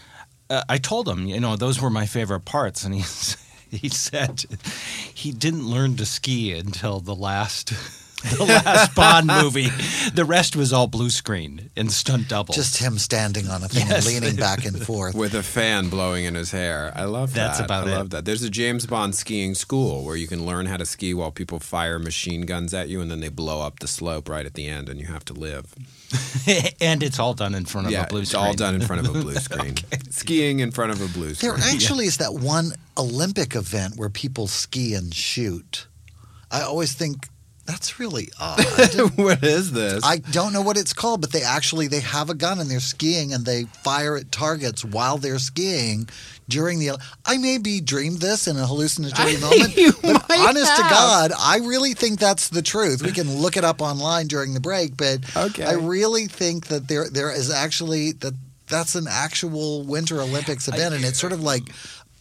[0.49, 3.01] uh, I told him, you know, those were my favorite parts, and he
[3.77, 4.45] he said
[5.13, 7.73] he didn't learn to ski until the last.
[8.37, 9.69] The last Bond movie,
[10.13, 12.53] the rest was all blue screen and stunt double.
[12.53, 14.05] Just him standing on a thing Yes.
[14.05, 15.15] and leaning back and forth.
[15.15, 16.91] with a fan blowing in his hair.
[16.95, 17.65] I love That's that.
[17.65, 17.95] about I it.
[17.95, 18.25] love that.
[18.25, 21.59] There's a James Bond skiing school where you can learn how to ski while people
[21.59, 24.67] fire machine guns at you and then they blow up the slope right at the
[24.67, 25.73] end and you have to live.
[26.81, 28.43] and it's all done in front of yeah, a blue it's screen.
[28.45, 29.75] all done in front of a blue screen.
[30.09, 31.53] Skiing in front of a blue screen.
[31.55, 35.87] There actually is that one Olympic event where people ski and shoot.
[36.51, 37.27] I always think
[37.69, 38.59] that's really odd.
[39.15, 40.03] what is this?
[40.03, 42.79] I don't know what it's called, but they actually they have a gun and they're
[42.79, 46.09] skiing and they fire at targets while they're skiing
[46.47, 46.97] during the.
[47.27, 50.81] I maybe dreamed this in a hallucinatory moment, you but honest to.
[50.81, 53.03] God, I really think that's the truth.
[53.03, 55.63] We can look it up online during the break, but Okay.
[55.63, 58.33] I really think that there there is actually that
[58.67, 61.63] that's an actual Winter Olympics event, and it's sort of like.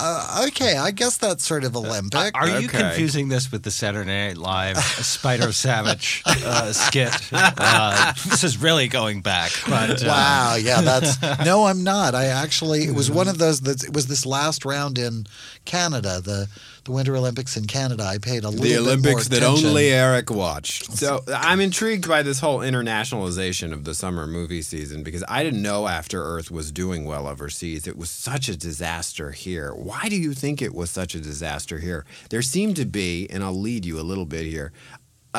[0.00, 2.32] Uh, okay, I guess that's sort of Olympic.
[2.36, 2.78] Are you Okay.
[2.78, 7.12] confusing this with the Saturday Night Live Spider Sabich uh, skit?
[7.32, 12.14] Uh, this is really going back, but uh, Wow, yeah, that's no, I'm not.
[12.14, 15.26] I actually it was one of those that it was this last round in
[15.64, 16.48] Canada, the
[16.88, 18.02] the Winter Olympics in Canada.
[18.02, 20.92] I paid a little the bit more Olympics that only Eric watched.
[20.92, 25.62] So I'm intrigued by this whole internationalization of the summer movie season because I didn't
[25.62, 27.86] know After Earth was doing well overseas.
[27.86, 29.74] It was such a disaster here.
[29.74, 32.06] why do you think it was such a disaster here?
[32.30, 34.72] There seemed to be, and I'll lead you a little bit here,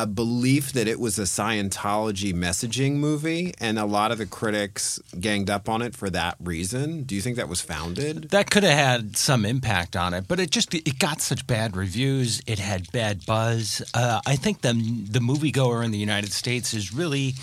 [0.03, 4.99] a belief that it was a Scientology messaging movie, and a lot of the critics
[5.19, 7.03] ganged up on it for that reason.
[7.03, 8.29] Do you think that was founded?
[8.29, 11.75] That could have had some impact on it, but it just it got such bad
[11.75, 12.41] reviews.
[12.47, 13.81] It had bad buzz.
[13.93, 17.33] Uh, I think the the moviegoer in the United States is really,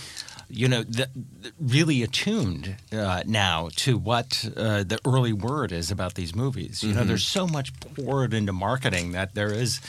[0.48, 1.08] you know, the,
[1.60, 6.82] really attuned uh, now to what uh, the early word is about these movies.
[6.82, 7.08] You know, Mm-hmm.
[7.08, 9.80] there's so much poured into marketing that there is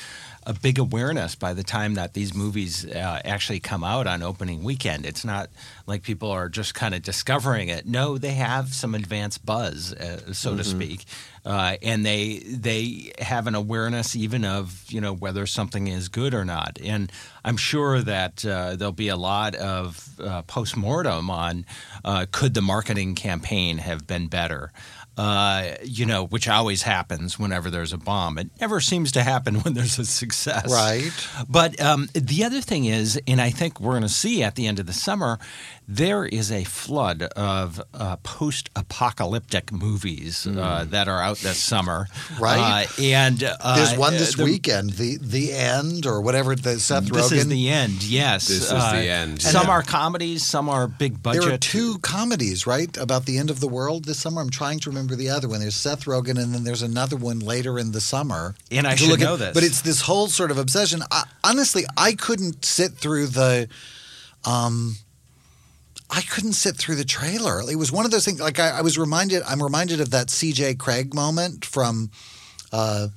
[0.47, 4.63] a big awareness by the time that these movies uh, actually come out on opening
[4.63, 5.05] weekend.
[5.05, 5.49] It's not
[5.85, 7.85] like people are just kind of discovering it.
[7.85, 11.03] No, they have some advanced buzz, uh, so to speak,
[11.45, 16.33] uh, and they they have an awareness even of you know whether something is good
[16.33, 16.79] or not.
[16.81, 17.11] And
[17.43, 21.65] I'm sure that uh, there'll be a lot of uh, post mortem on
[22.05, 24.71] uh, could the marketing campaign have been better
[25.17, 28.37] uh, you know, which always happens whenever there's a bomb.
[28.37, 30.71] It never seems to happen when there's a success.
[30.71, 31.11] Right.
[31.49, 34.67] But um, the other thing is, and I think we're going to see at the
[34.67, 35.39] end of the summer,
[35.89, 42.07] there is a flood of uh, post apocalyptic movies uh, that are out this summer.
[42.39, 42.85] Right.
[42.99, 47.05] Uh, and uh, There's one this the- weekend, the the end or whatever the Seth
[47.05, 47.37] This Rogen.
[47.37, 48.47] is the end, yes.
[48.49, 49.41] This is Uh, the end.
[49.41, 51.43] Some And- are comedies, some are big budget.
[51.43, 54.41] there are two comedies, right, about the end of the world this summer.
[54.41, 55.61] I'm trying to remember the other one.
[55.61, 58.55] There's Seth Rogen, and then there's another one later in the summer.
[58.71, 59.53] And I To should look know at- this.
[59.53, 61.01] But it's this whole sort of obsession.
[61.11, 63.69] I, honestly, I couldn't sit through the.
[64.43, 64.97] Um,
[66.09, 67.61] I couldn't sit through the trailer.
[67.69, 68.39] It was one of those things.
[68.39, 69.43] Like I, I was reminded.
[69.43, 70.75] I'm reminded of that C.J.
[70.75, 72.09] Cregg moment from.
[72.71, 73.09] Uh,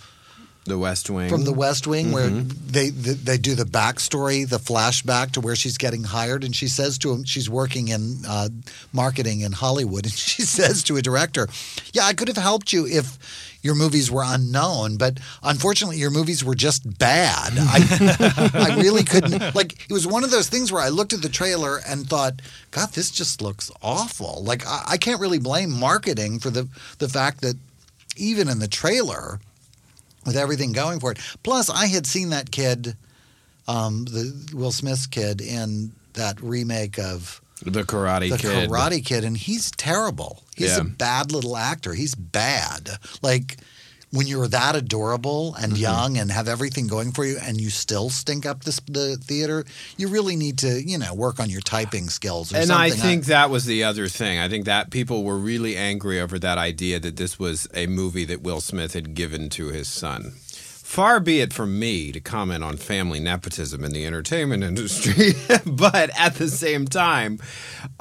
[0.65, 1.29] The West Wing.
[1.29, 5.57] from the West Wing, where they, they they do the backstory, the flashback to where
[5.57, 8.49] she's getting hired, and she says to him, she's working in uh,
[8.93, 11.49] marketing in Hollywood, and she says to a director,
[11.93, 13.19] "Yeah, I could have helped you if."
[13.63, 17.53] Your movies were unknown, but unfortunately, your movies were just bad.
[17.57, 19.55] I, I really couldn't.
[19.55, 22.41] Like, it was one of those things where I looked at the trailer and thought,
[22.71, 27.09] "God, this just looks awful." Like, I, I can't really blame marketing for the the
[27.09, 27.57] fact that
[28.17, 29.41] even in the trailer,
[30.25, 31.19] with everything going for it.
[31.43, 32.97] Plus, I had seen that kid,
[33.67, 38.69] um, the Will Smith's kid, in that remake of the Karate the Kid.
[38.71, 40.43] Karate Kid, and he's terrible.
[40.57, 40.81] He's Yeah.
[40.81, 41.95] a bad little actor.
[41.95, 42.91] He's bad.
[43.23, 43.59] Like
[44.13, 45.81] when you're that adorable and Mm-hmm.
[45.83, 49.65] young and have everything going for you, and you still stink up this, the theater,
[49.97, 52.53] you really need to, you know, work on your typing skills.
[52.53, 52.93] Or And something.
[52.93, 54.41] I think that was the other thing.
[54.41, 58.25] I think that people were really angry over that idea that this was a movie
[58.25, 60.33] that Will Smith had given to his son.
[60.91, 65.35] Far be it from me to comment on family nepotism in the entertainment industry,
[65.65, 67.39] but at the same time,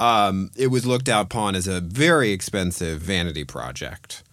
[0.00, 4.24] um, it was looked upon as a very expensive vanity project.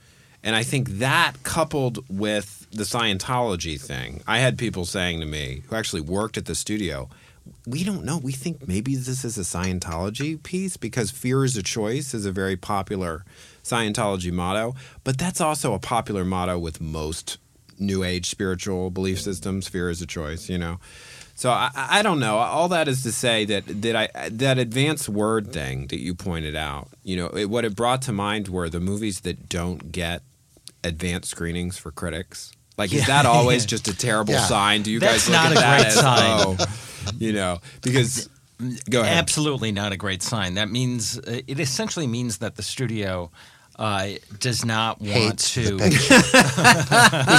[0.42, 5.62] And I think that coupled with the Scientology thing, I had people saying to me
[5.68, 7.10] who actually worked at the studio,
[7.68, 8.18] we don't know.
[8.18, 12.32] We think maybe this is a Scientology piece because fear is a choice is a
[12.32, 13.24] very popular
[13.64, 17.38] Scientology motto, but that's also a popular motto with most
[17.80, 19.68] new age spiritual belief systems.
[19.68, 20.80] Fear is a choice, you know.
[21.36, 22.38] So I, I don't know.
[22.38, 26.56] All that is to say that that I that advanced word thing that you pointed
[26.56, 30.24] out, you know, it, what it brought to mind were the movies that don't get
[30.84, 32.52] advanced screenings for critics.
[32.78, 34.46] Like, is that always just a terrible Yeah.
[34.46, 34.84] sign?
[34.84, 36.68] Do you That's guys look not at a that great as, oh, sign.
[37.08, 38.30] oh, you know, because
[38.90, 39.18] go ahead.
[39.18, 40.56] Absolutely not a great sign.
[40.56, 43.32] That means it essentially means that the studio
[43.80, 44.10] uh,
[44.40, 45.78] does not want hates to.
[45.78, 45.90] we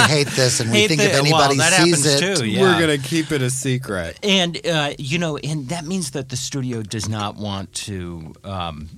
[0.07, 2.61] hate this, and we Hate think the- if anybody well, that sees it, too, yeah.
[2.61, 4.17] We're gonna keep it a secret.
[4.23, 8.89] And uh, you know, and that means that the studio does not want to um,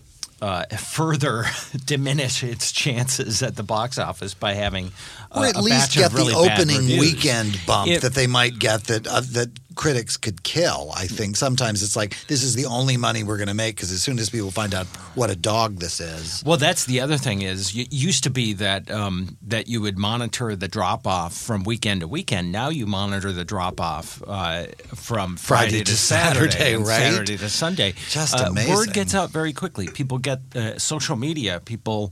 [0.41, 1.45] uh, further
[1.85, 4.91] diminish its chances at the box office by having,
[5.35, 9.07] or at least get really the opening weekend bump If- that they might get that
[9.07, 10.91] uh, that critics could kill.
[10.95, 13.91] I think sometimes it's like this is the only money we're going to make because
[13.91, 17.17] as soon as people find out what a dog this is, Well, that's the other
[17.17, 21.33] thing is it used to be that um, that you would monitor the drop off
[21.33, 22.51] from weekend to weekend.
[22.51, 27.11] Now you monitor the drop off uh, from Friday, Friday to, to Saturday, Saturday, right?
[27.11, 27.93] Saturday to Sunday.
[28.09, 28.73] Just uh, amazing.
[28.73, 29.87] Word gets out very quickly.
[29.87, 31.61] People get uh, social media.
[31.63, 32.11] People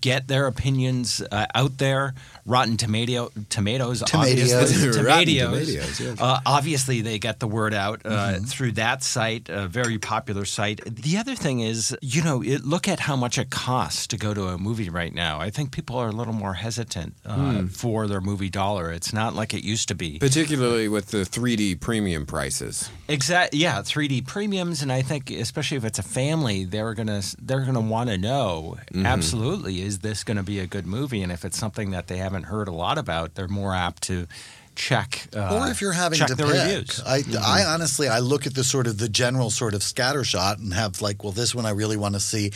[0.00, 2.14] get their opinions uh, out there.
[2.46, 4.10] Rotten Tomato tomatoes, Tomatoes.
[4.14, 5.66] obviously, tomatoes.
[5.68, 6.20] Tomatoes, yes.
[6.20, 8.44] Uh, obviously, they get the word out uh, Mm-hmm.
[8.44, 10.80] through that site, a very popular site.
[10.84, 14.34] The other thing is, you know, it, look at how much it costs to go
[14.34, 15.40] to a movie right now.
[15.40, 17.66] I think people are a little more hesitant uh, Hmm.
[17.66, 18.90] for their movie dollar.
[18.92, 20.18] It's not like it used to be.
[20.18, 22.90] Particularly with the 3D premium prices.
[23.08, 27.64] Exact, yeah, 3D premiums, and I think especially if it's a family, they're gonna they're
[27.64, 29.06] gonna want to know Mm-hmm.
[29.06, 31.22] absolutely immediately, is this going to be a good movie?
[31.22, 34.26] And if it's something that they haven't heard a lot about, they're more apt to
[34.74, 35.28] check.
[35.34, 37.02] Uh, or if you're having check to the pick, reviews.
[37.06, 37.36] I, Mm-hmm.
[37.44, 41.00] I honestly, I look at the sort of the general sort of scattershot and have
[41.02, 42.52] like, well, this one I really want to see.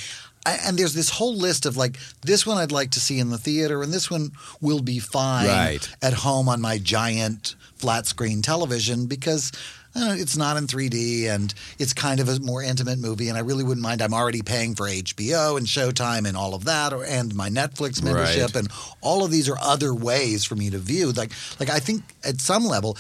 [0.47, 3.31] I, and there's this whole list of like, this one I'd like to see in
[3.31, 5.89] the theater, and this one will be fine Right.
[6.03, 9.53] at home on my giant flat screen television because
[9.97, 13.28] uh, it's not in 3D and it's kind of a more intimate movie.
[13.28, 14.03] And I really wouldn't mind.
[14.03, 18.03] I'm already paying for HBO and Showtime and all of that, or, and my Netflix
[18.03, 18.57] membership, Right.
[18.57, 18.68] and
[19.01, 21.12] all of these are other ways for me to view.
[21.12, 22.97] Like, like I think at some level.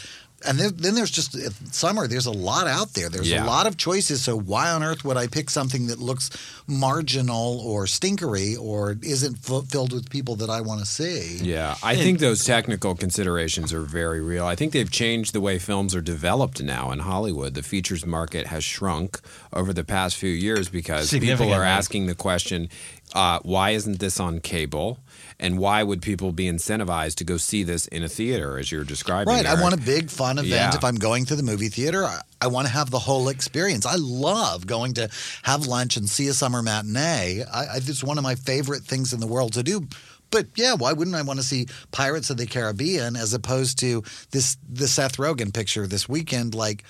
[0.46, 2.06] And then, then there's just uh, summer.
[2.06, 3.08] There's a lot out there.
[3.08, 3.44] There's Yeah.
[3.44, 4.22] a lot of choices.
[4.22, 6.30] So why on earth would I pick something that looks
[6.66, 11.38] marginal or stinkery or isn't f- filled with people that I want to see?
[11.42, 14.44] Yeah, I think those technical considerations are very real.
[14.46, 17.54] I think they've changed the way films are developed now in Hollywood.
[17.54, 19.20] The features market has shrunk
[19.52, 22.68] over the past few years because people are asking the question,
[23.14, 24.98] uh, why isn't this on cable?
[25.40, 28.84] And why would people be incentivized to go see this in a theater, as you're
[28.84, 29.34] describing?
[29.34, 29.46] Right.
[29.46, 30.50] I want a big fun event.
[30.50, 30.74] Yeah.
[30.74, 33.84] If I'm going to the movie theater, I, I want to have the whole experience.
[33.84, 35.08] I love going to
[35.42, 37.42] have lunch and see a summer matinee.
[37.42, 39.86] I, I, it's one of my favorite things in the world to do.
[40.30, 44.02] But yeah, why wouldn't I want to see Pirates of the Caribbean as opposed to
[44.30, 46.54] this the Seth Rogen picture this weekend?
[46.54, 46.84] Like,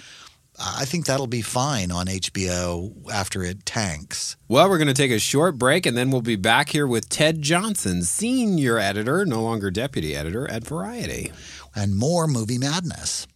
[0.58, 4.36] I think that'll be fine on HBO after it tanks.
[4.46, 7.08] Well, we're going to take a short break and then we'll be back here with
[7.08, 11.32] Ted Johnson, senior editor, no longer deputy editor at Variety.
[11.74, 13.26] And more movie madness.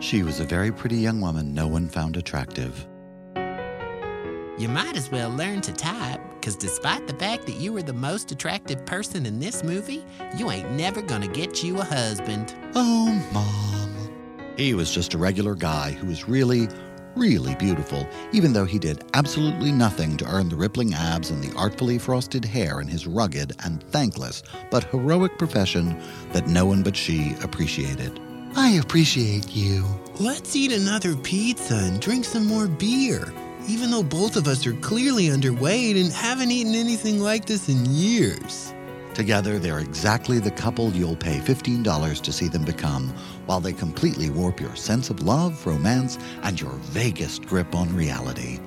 [0.00, 2.86] She was a very pretty young woman no one found attractive.
[4.58, 7.92] You might as well learn to type, because despite the fact that you were the
[7.92, 10.04] most attractive person in this movie,
[10.36, 12.54] you ain't never gonna get you a husband.
[12.74, 14.10] Oh, Mom.
[14.56, 16.68] He was just a regular guy who was really,
[17.14, 21.54] really beautiful, even though he did absolutely nothing to earn the rippling abs and the
[21.56, 25.98] artfully frosted hair in his rugged and thankless but heroic profession
[26.32, 28.18] that no one but she appreciated.
[28.56, 29.84] I appreciate you.
[30.18, 33.32] Let's eat another pizza and drink some more beer,
[33.66, 37.84] even though both of us are clearly underweight and haven't eaten anything like this in
[37.86, 38.74] years.
[39.14, 43.08] Together, they're exactly the couple you'll pay $15 to see them become,
[43.46, 48.58] while they completely warp your sense of love, romance, and your vaguest grip on reality.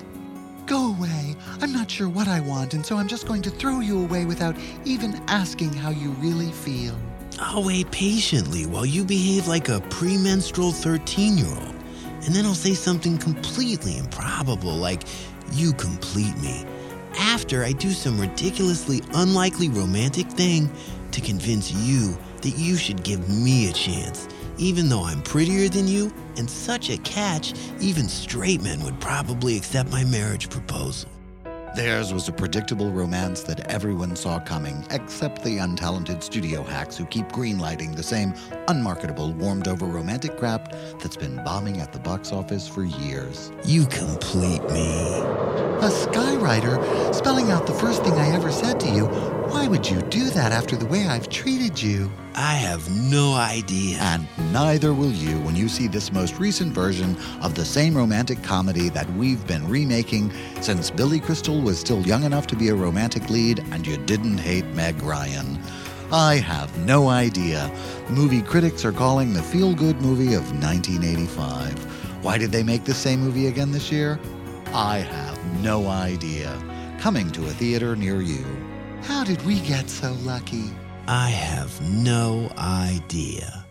[0.66, 1.36] Go away.
[1.62, 4.26] I'm not sure what I want, and so I'm just going to throw you away
[4.26, 6.96] without even asking how you really feel.
[7.40, 11.73] I'll wait patiently while you behave like a premenstrual 13 year old.
[12.26, 15.04] And then I'll say something completely improbable, like,
[15.52, 16.66] You complete me.
[17.18, 20.72] After I do some ridiculously unlikely romantic thing
[21.12, 25.88] to convince you that you should give me a chance, even though I'm prettier than
[25.88, 31.13] you and such a catch, even straight men would probably accept my marriage proposal.
[31.76, 37.06] Theirs was a predictable romance that everyone saw coming, except the untalented studio hacks who
[37.06, 38.36] keep greenlighting the same
[38.68, 40.72] unmarketable, warmed over romantic crap
[41.02, 43.52] that's been bombing at the box office for years.
[43.66, 45.24] You complete me.
[45.82, 49.06] A skywriter spelling out the first thing I ever said to you.
[49.54, 52.12] Why would you do that after the way I've treated you?
[52.36, 53.98] I have no idea.
[54.00, 58.42] And neither will you when you see this most recent version of the same romantic
[58.42, 62.76] comedy that we've been remaking since Billy Crystal was still young enough to be a
[62.76, 65.60] romantic lead and you didn't hate Meg Ryan.
[66.12, 67.72] I have no idea.
[68.10, 72.24] Movie critics are calling the feel good movie of 1985.
[72.24, 74.20] Why did they make the same movie again this year?
[74.74, 76.62] I have no idea.
[77.00, 78.46] Coming to a theater near you.
[79.02, 80.66] How did we get so lucky?
[81.08, 83.63] I have no idea.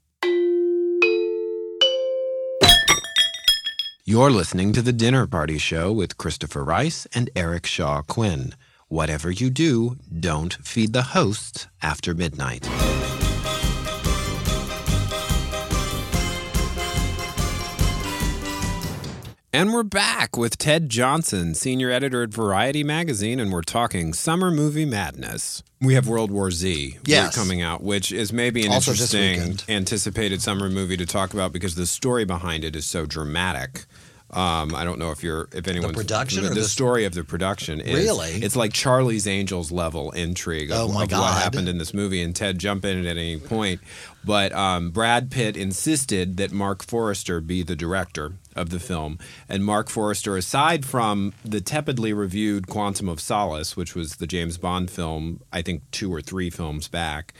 [4.06, 8.54] You're listening to The Dinner Party Show with Christopher Rice and Eric Shaw Quinn.
[8.88, 12.68] Whatever you do, don't feed the hosts after midnight.
[19.54, 24.50] And we're back with Ted Johnson, senior editor at Variety Magazine, and we're talking summer
[24.50, 25.62] movie madness.
[25.80, 27.36] We have World War Z Yes.
[27.36, 31.76] coming out, which is maybe an Also interesting anticipated summer movie to talk about because
[31.76, 33.84] the story behind it is so dramatic.
[34.32, 37.14] Um, I don't know if you're if anyone's production the, or the the- story of
[37.14, 38.30] the production is Really?
[38.32, 42.20] it's like Charlie's Angels level intrigue of, Oh, my of what happened in this movie
[42.20, 43.80] and Ted jump in at any point.
[44.24, 49.18] But um, Brad Pitt insisted that Marc Forster be the director of the film.
[49.48, 54.58] And Marc Forster, aside from the tepidly reviewed Quantum of Solace, which was the James
[54.58, 57.34] Bond film, I think two or three films back,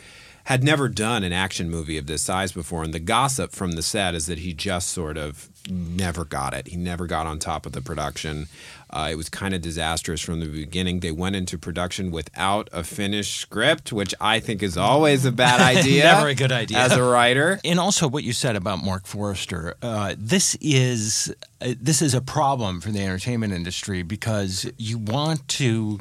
[0.45, 2.85] had never done an action movie of this size before.
[2.85, 6.69] And the gossip from the set is that he just sort of never got it.
[6.69, 8.49] He never got on top of the production.
[8.91, 11.01] Uh, it was kind of disastrous from the beginning.
[11.01, 15.61] They went into production without a finished script, which I think is always a bad
[15.79, 16.05] idea.
[16.05, 16.79] Never a good idea.
[16.79, 17.59] As a writer.
[17.65, 22.21] And also, what you said about Marc Forster, uh, this is uh, this is a
[22.21, 26.01] problem for the entertainment industry because you want to.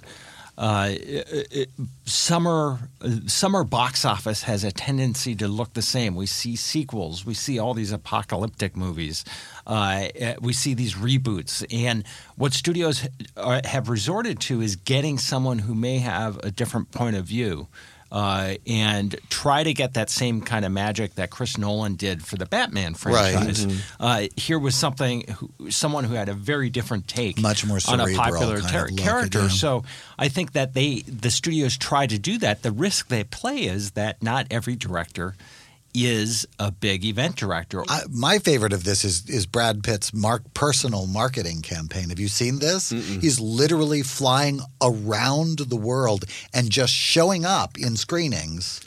[0.55, 1.69] Uh, it- it-
[2.05, 6.13] summer uh, summer box office has a tendency to look the same.
[6.15, 9.25] We see sequels, we see all these apocalyptic movies,
[9.65, 12.03] uh, uh, we see these reboots, and
[12.35, 17.15] what studios uh, have resorted to is getting someone who may have a different point
[17.15, 17.67] of view
[18.13, 22.35] uh, and try to get that same kind of magic that Chris Nolan did for
[22.37, 23.33] the Batman Right.
[23.33, 23.65] franchise.
[23.65, 23.77] Mhm.
[23.99, 27.99] Uh, here was something, who, someone who had a very different take, Much more on
[27.99, 29.49] a popular ter- character.
[29.49, 29.83] So
[30.19, 32.61] I think that they, the studios, try to do that.
[32.61, 35.33] The risk they play is that not every director
[35.93, 37.83] is a big event director.
[37.87, 42.09] I, my favorite of this is is Brad Pitt's mark personal marketing campaign.
[42.09, 42.89] Have you seen this?
[42.89, 48.81] He's literally flying around the world and just showing up in screenings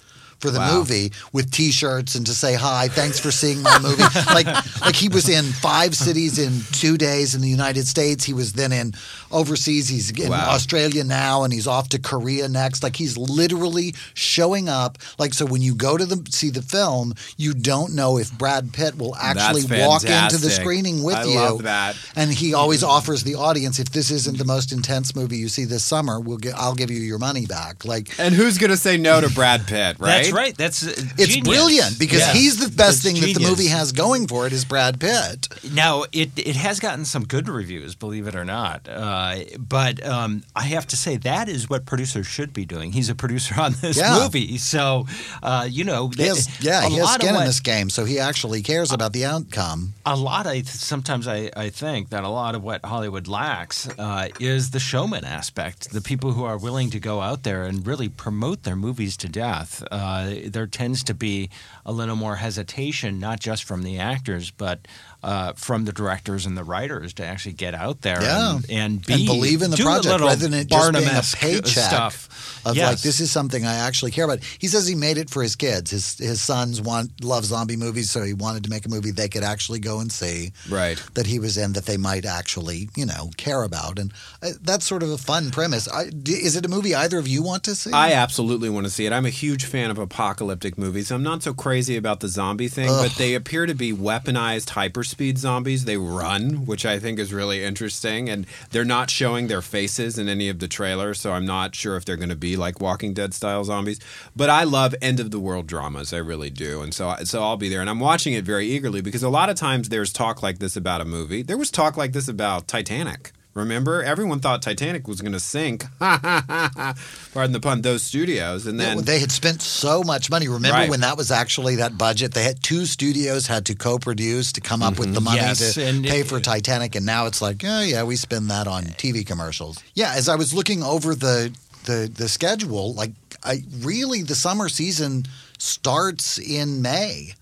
[0.47, 0.78] for the Wow.
[0.78, 4.03] movie with T-shirts and to say hi, thanks for seeing my movie.
[4.34, 4.47] like
[4.80, 8.24] like he was in five cities in two days in the United States.
[8.24, 8.94] He was then in
[9.32, 9.88] overseas.
[9.88, 10.51] He's in Wow.
[10.51, 12.82] Australia now, and he's off to Korea next.
[12.82, 14.99] Like he's literally showing up.
[15.18, 18.72] Like so, when you go to the see the film, you don't know if Brad
[18.72, 21.34] Pitt will actually walk into the screening with I you.
[21.36, 21.97] love that.
[22.14, 22.90] And he always mm-hmm.
[22.90, 26.36] offers the audience, if this isn't the most intense movie you see this summer, we'll
[26.38, 27.84] get, I'll give you your money back.
[27.84, 30.22] Like And who's going to say no to Brad Pitt, right?
[30.22, 30.57] That's right.
[30.57, 31.49] That's uh, it's genius.
[31.49, 32.32] brilliant because Yeah.
[32.32, 35.49] he's the best It's thing that the movie has going for it is Brad Pitt.
[35.72, 38.89] Now it it has gotten some good reviews, believe it or not.
[38.89, 42.93] Uh, but um, I have to say that is what producers should be doing.
[42.93, 44.18] He's a producer on this Yeah.
[44.20, 45.07] movie, so
[45.43, 48.62] uh, you know, He has, yeah, he has skin in this game, so he actually
[48.62, 49.95] cares about the outcome.
[50.05, 50.47] a lot.
[50.47, 50.62] I
[50.93, 55.24] sometimes I, I think that a lot of what Hollywood lacks uh, is the showman
[55.24, 55.78] aspect.
[55.93, 59.28] The people who are willing to go out there and really promote their movies to
[59.28, 59.82] death.
[59.91, 61.51] Uh, Uh, there tends to be
[61.85, 64.89] a little more hesitation, not just from the actors, but
[65.27, 68.57] uh, from the directors and the writers to actually get out there Yeah.
[68.57, 71.22] and, and be and believe in the project little rather than it just being a
[71.37, 72.62] paycheck stuff.
[72.64, 72.91] of Yes.
[72.93, 74.39] like this is something I actually care about.
[74.59, 75.91] He says he made it for his kids.
[75.91, 79.29] His his sons want love zombie movies, so he wanted to make a movie they
[79.29, 80.53] could actually go and see.
[80.70, 81.03] Right.
[81.14, 84.12] That he was in that they might actually you know care about, and
[84.43, 85.89] uh, that's sort of a fun premise.
[85.93, 87.91] I, d- is it a movie either of you want to see?
[87.93, 89.12] I absolutely want to see it.
[89.12, 91.11] I'm a huge fan of apocalyptic movies.
[91.11, 94.70] I'm not so crazy about the zombie thing, but they appear to be weaponized
[95.17, 95.85] hyperspeed zombies.
[95.85, 100.29] They run, which I think is really interesting, and they're not showing their faces in
[100.29, 103.14] any of the trailers, so I'm not sure if they're going to be like Walking
[103.14, 104.01] Dead style zombies.
[104.35, 107.57] But I love end of the world dramas, I really do, and so so I'll
[107.57, 110.43] be there, and I'm watching it very eagerly because a lot of times there's talk
[110.43, 111.43] like this about a movie.
[111.43, 113.33] There was talk like this about Titanic.
[113.57, 115.87] Remember, everyone thought Titanic was going to sink.
[115.99, 117.81] Pardon the pun.
[117.83, 120.47] Those studios, and then Yeah, they had spent so much money.
[120.47, 120.91] Remember Right.
[120.91, 122.35] when that was actually that budget?
[122.35, 125.85] They had two studios had to co-produce to come up with the money Yes, to
[125.85, 128.85] and pay it- for Titanic, and now it's like, oh yeah, we spend that on
[128.85, 129.79] TV commercials.
[129.95, 131.51] Yeah, as I was looking over the
[131.85, 135.25] the the schedule, like I really the summer season
[135.59, 137.35] starts in May.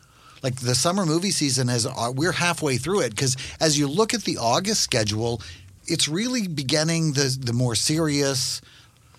[0.42, 4.12] Like the summer movie season has, uh, we're halfway through it because as you look
[4.12, 5.40] at the August schedule,
[5.86, 8.60] it's really beginning the the more serious.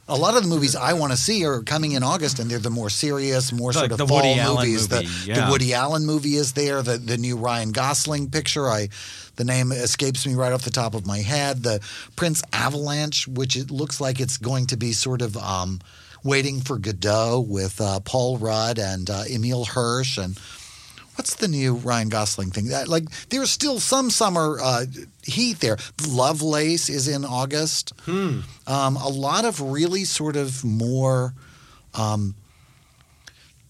[0.08, 2.60] A lot of the movies I want to see are coming in August, and they're
[2.60, 4.88] the more serious, more Like sort of the fall Woody Allen movies.
[4.92, 5.46] movie, the, yeah.
[5.46, 6.84] the Woody Allen movie is there.
[6.84, 8.68] The the new Ryan Gosling picture.
[8.70, 8.90] I
[9.36, 11.64] the name escapes me right off the top of my head.
[11.64, 11.80] The
[12.16, 15.80] Prince Avalanche, which it looks like it's going to be sort of um,
[16.24, 20.40] waiting for Godot with uh, Paul Rudd and uh, Emile Hirsch and.
[21.16, 22.68] What's the new Ryan Gosling thing?
[22.68, 24.86] That, like, there's still some summer uh,
[25.24, 25.78] heat there.
[26.08, 27.94] Lovelace is in August.
[28.08, 31.34] Um, a lot of really sort of more
[31.94, 32.36] um,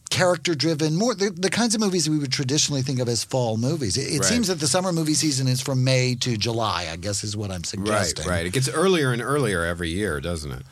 [0.09, 3.57] character driven, more the, the kinds of movies we would traditionally think of as fall
[3.57, 3.97] movies.
[3.97, 4.25] It, it Right.
[4.25, 7.49] seems that the summer movie season is from May to July, I guess is what
[7.51, 8.25] I'm right, suggesting.
[8.27, 8.35] right.
[8.37, 8.45] Right.
[8.45, 10.63] It gets earlier and earlier every year, doesn't it?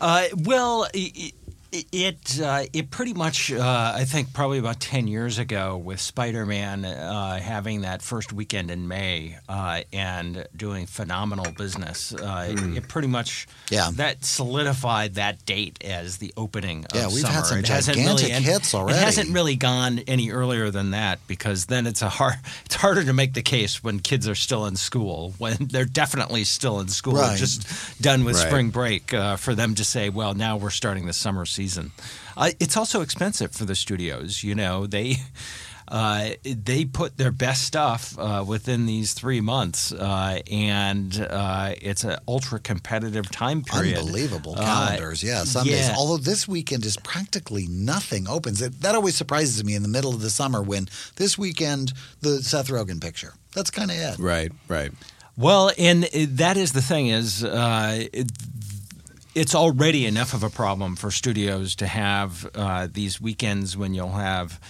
[0.00, 1.32] Uh, well, i- i-
[1.72, 6.84] it uh, it pretty much uh, I think probably about ten years ago with Spider-Man
[6.84, 12.12] uh, having that first weekend in May uh, and doing phenomenal business.
[12.14, 12.72] Uh, Hmm.
[12.74, 13.90] it, it pretty much Yeah.
[13.94, 16.84] that solidified that date as the opening.
[16.86, 18.98] Of Yeah, we've had some It gigantic really, hits already.
[18.98, 22.34] It hasn't really gone any earlier than that because then it's a hard.
[22.64, 26.44] It's harder to make the case when kids are still in school when they're definitely
[26.44, 27.38] still in school, Right.
[27.38, 27.66] just
[28.00, 28.46] done with Right.
[28.46, 31.57] spring break uh, for them to say, well, now we're starting the summer season.
[32.36, 34.42] Uh, it's also expensive for the studios.
[34.44, 35.16] You know, they.
[35.90, 42.04] Uh, they put their best stuff uh, within these three months, uh, and uh, it's
[42.04, 43.96] an ultra competitive time period.
[43.96, 45.44] Unbelievable Uh, calendars, yeah.
[45.44, 45.88] Sundays.
[45.88, 45.94] yeah.
[45.96, 48.60] Although this weekend is practically nothing opens.
[48.60, 52.42] It, that always surprises me in the middle of the summer when this weekend the
[52.42, 53.32] Seth Rogen picture.
[53.54, 54.18] That's kind of it.
[54.18, 54.92] Right, right.
[55.38, 58.30] Well, and uh, that is the thing is uh, it,
[59.38, 64.10] it's already enough of a problem for studios to have uh, these weekends when you'll
[64.12, 64.60] have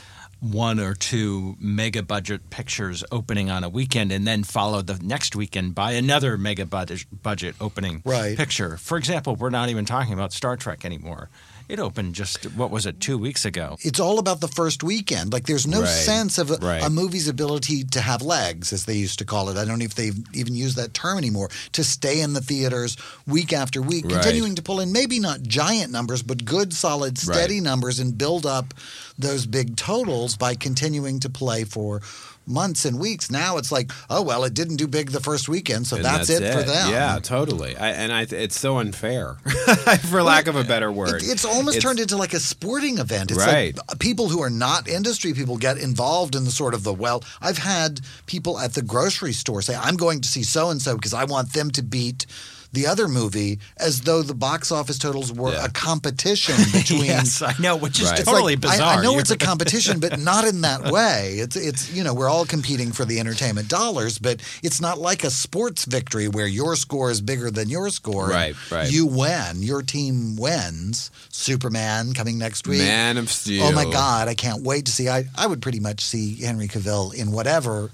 [0.41, 5.35] one or two mega budget pictures opening on a weekend and then follow the next
[5.35, 8.37] weekend by another mega budget, budget opening Right.
[8.37, 8.77] picture.
[8.77, 11.29] For example, we're not even talking about Star Trek anymore.
[11.69, 13.77] It opened just what was it, two weeks ago?
[13.83, 15.33] It's all about the first weekend.
[15.35, 16.83] Like there's no Right, sense of a, right.
[16.83, 19.59] a movie's ability to have legs, as they used to call it.
[19.59, 21.51] I don't know if they even use that term anymore.
[21.73, 22.97] To stay in the theaters
[23.27, 24.15] week after week, Right.
[24.15, 28.47] continuing to pull in maybe not giant numbers, but good, solid, steady numbers, and build
[28.47, 28.73] up
[29.19, 32.01] those big totals by continuing to play for
[32.49, 33.31] months and weeks.
[33.31, 36.31] Now it's like, oh well, it didn't do big the first weekend, so And that's,
[36.31, 36.91] it, for them.
[36.91, 37.77] Yeah, totally.
[37.77, 39.35] I, and I, it's so unfair,
[40.11, 41.23] for lack of a better word.
[41.23, 43.31] It, it's almost turned into like a sporting event.
[43.31, 43.77] It's Right.
[43.77, 47.23] like people who are not industry people get involved in the sort of the well.
[47.41, 50.97] I've had people at the grocery store say, "I'm going to see so and so
[50.97, 52.27] because I want them to beat."
[52.73, 55.65] The other movie, as though the box office totals were Yeah.
[55.65, 57.05] a competition between.
[57.07, 58.23] yes, I know, which is Right.
[58.25, 58.99] Totally like, bizarre.
[58.99, 61.37] I, know You're- it's a competition, but not in that way.
[61.39, 65.25] It's it's you know we're all competing for the entertainment dollars, but it's not like
[65.25, 68.29] a sports victory where your score is bigger than your score.
[68.29, 68.91] Right, right.
[68.91, 69.63] You win.
[69.63, 71.11] Your team wins.
[71.31, 72.81] Superman coming next week.
[72.81, 73.65] Man of Steel.
[73.65, 75.09] Oh my God, I can't wait to see.
[75.09, 77.91] I, I would pretty much see Henry Cavill in whatever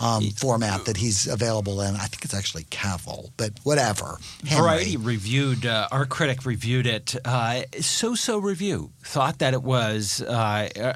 [0.00, 1.94] um, format that he's available in.
[1.96, 4.18] I think it's actually Cavill, but whatever.
[4.46, 4.62] Henry.
[4.62, 7.16] Variety reviewed, uh, our critic reviewed it.
[7.24, 10.94] Uh, so-so review thought that it was uh, a,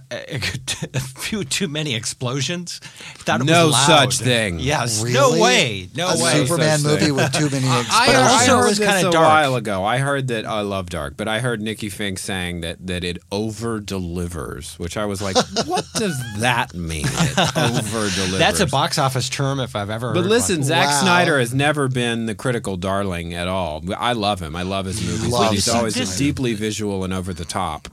[0.95, 2.79] a few too many explosions.
[2.79, 4.59] Thought it No was such thing.
[4.59, 5.15] Yes, Really?
[5.15, 6.45] no way, no a way.
[6.47, 8.17] Superman Such movie with too many I, explosions.
[8.17, 9.15] I also heard was kinda dark.
[9.15, 9.85] a while ago.
[9.85, 13.19] I heard that I love dark, but I heard Nikki Finke saying that that it
[13.33, 15.37] over delivers, which I was like,
[15.67, 17.07] what does that mean?
[17.07, 18.39] It over delivers.
[18.39, 20.13] That's a box office term if I've ever.
[20.13, 20.65] But heard listen, one.
[20.65, 21.01] Zack Wow.
[21.03, 23.83] Snyder has never been the critical darling at all.
[23.97, 24.55] I love him.
[24.57, 25.29] I love his movies.
[25.29, 26.19] Love he's always Snyder.
[26.19, 27.89] deeply visual and over the top.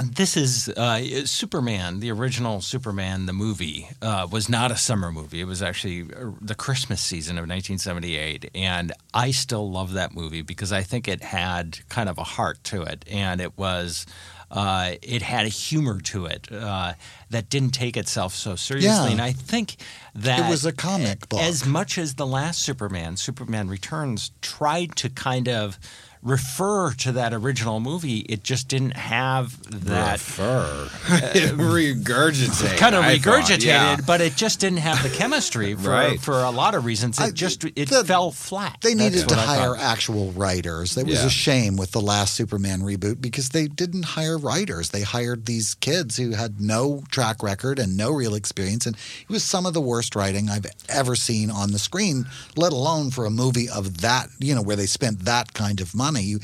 [0.00, 5.40] This is uh, Superman, the original Superman, the movie, uh, was not a summer movie.
[5.40, 8.48] It was actually uh, the Christmas season of 1978.
[8.54, 12.62] And I still love that movie because I think it had kind of a heart
[12.64, 13.04] to it.
[13.10, 14.06] And it was.
[14.50, 16.94] Uh, it had a humor to it uh,
[17.28, 19.10] that didn't take itself so seriously, Yeah.
[19.12, 19.76] and I think
[20.14, 21.40] that It was a comic book.
[21.40, 25.78] As much as the last Superman, Superman Returns, tried to kind of
[26.22, 29.56] refer to that original movie, it just didn't have
[29.86, 30.88] that Fur.
[31.08, 31.20] Uh,
[31.56, 32.76] regurgitate.
[32.78, 33.96] kind of I thought, regurgitated, yeah.
[34.06, 36.20] but it just didn't have the chemistry for Right.
[36.20, 37.18] for a lot of reasons.
[37.18, 38.78] It I- just it the- fell flat.
[38.82, 40.96] They That's needed to hire actual writers.
[40.96, 41.26] It was Yeah.
[41.26, 44.90] a shame with the last Superman reboot because they didn't hire writers.
[44.90, 48.86] They hired these kids who had no track record and no real experience.
[48.86, 52.72] And it was some of the worst writing I've ever seen on the screen, let
[52.72, 56.07] alone for a movie of that, you know, where they spent that kind of money.
[56.16, 56.40] You,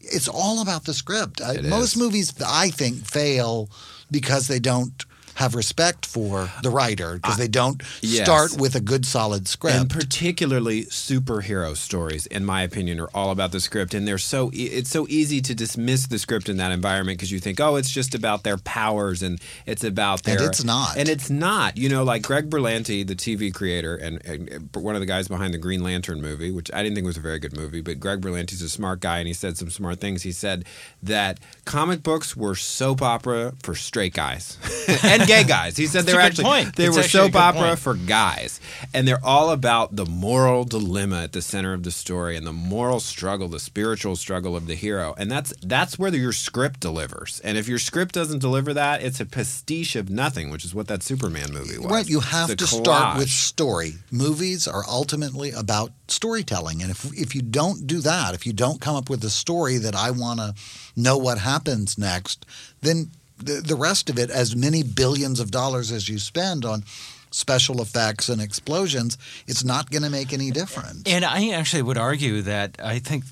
[0.00, 1.40] it's all about the script.
[1.40, 3.70] It most movies, I think, fail
[4.10, 5.04] because they don't
[5.38, 8.24] have respect for the writer because they don't yes.
[8.24, 9.76] start with a good solid script.
[9.76, 14.50] And particularly superhero stories, in my opinion, are all about the script, and they're so
[14.52, 17.76] e- it's so easy to dismiss the script in that environment because you think, oh,
[17.76, 20.38] it's just about their powers and it's about their.
[20.38, 20.96] And it's not.
[20.96, 21.78] and it's not.
[21.78, 25.54] You know, like Greg Berlanti, the TV creator and, and one of the guys behind
[25.54, 28.20] the Green Lantern movie, which I didn't think was a very good movie, but Greg
[28.20, 30.24] Berlanti's a smart guy and he said some smart things.
[30.24, 30.64] He said
[31.00, 34.58] that comic books were soap opera for straight guys
[35.04, 35.76] and gay guys.
[35.76, 36.76] He said It's they a were good actually point.
[36.76, 37.78] they It's were actually a soap good opera point.
[37.78, 38.60] for guys,
[38.92, 42.52] and they're all about the moral dilemma at the center of the story and the
[42.52, 47.40] moral struggle, the spiritual struggle of the hero, and that's that's where your script delivers.
[47.44, 50.88] And if your script doesn't deliver that, it's a pastiche of nothing, which is what
[50.88, 51.90] that Superman movie was.
[51.90, 53.94] Right, you have It's a to start with story.
[54.10, 58.80] Movies are ultimately about storytelling, and if if you don't do that, if you don't
[58.80, 60.54] come up with a story that I want to
[60.96, 62.46] know what happens next,
[62.80, 66.84] then the, the rest of it, as many billions of dollars as you spend on
[67.30, 71.02] special effects and explosions, it's not going to make any difference.
[71.06, 73.24] And I actually would argue that I think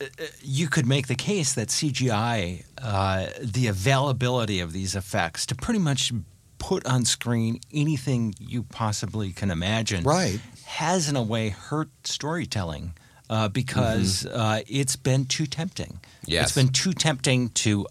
[0.00, 0.06] uh,
[0.42, 5.78] you could make the case that CGI, uh, the availability of these effects to pretty
[5.80, 6.12] much
[6.58, 10.40] put on screen anything you possibly can imagine, Right.
[10.64, 12.94] has in a way hurt storytelling.
[13.28, 15.98] Uh, because uh, it's been too tempting.
[16.26, 16.44] Yes.
[16.46, 17.84] It's been too tempting to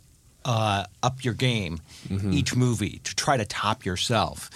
[0.46, 1.82] uh, up your game
[2.32, 4.50] each movie to try to top yourself.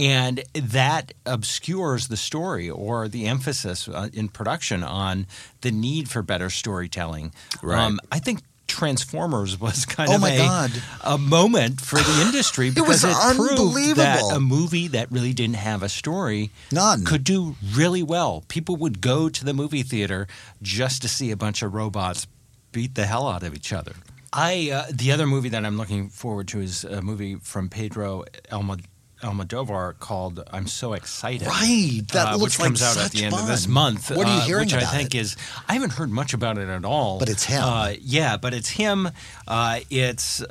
[0.00, 5.26] And that obscures the story or the emphasis uh, in production on
[5.60, 7.26] the need for better storytelling.
[7.62, 7.92] Um, Right.
[8.10, 10.70] I think Transformers was kind Oh of a, God.
[11.02, 15.56] a moment for the industry because was it, proved that a movie that really didn't
[15.56, 17.04] have a story None.
[17.04, 18.42] could do really well.
[18.48, 20.26] People would go to the movie theater
[20.62, 22.26] just to see a bunch of robots
[22.72, 23.92] beat the hell out of each other.
[24.34, 28.24] I uh, the other movie that I'm looking forward to is a movie from Pedro
[28.50, 28.84] Almod-
[29.22, 33.24] Almodovar called "I'm So Excited." Right, that uh, looks which comes like out at the
[33.24, 33.48] end of fun.
[33.48, 34.10] this month.
[34.10, 35.18] What are you hearing uh, hearing Which about I think it?
[35.18, 35.36] is
[35.68, 37.18] I haven't heard much about it at all.
[37.20, 37.62] But it's him.
[37.62, 39.08] Uh, yeah, but it's him.
[39.46, 40.42] Uh, it's.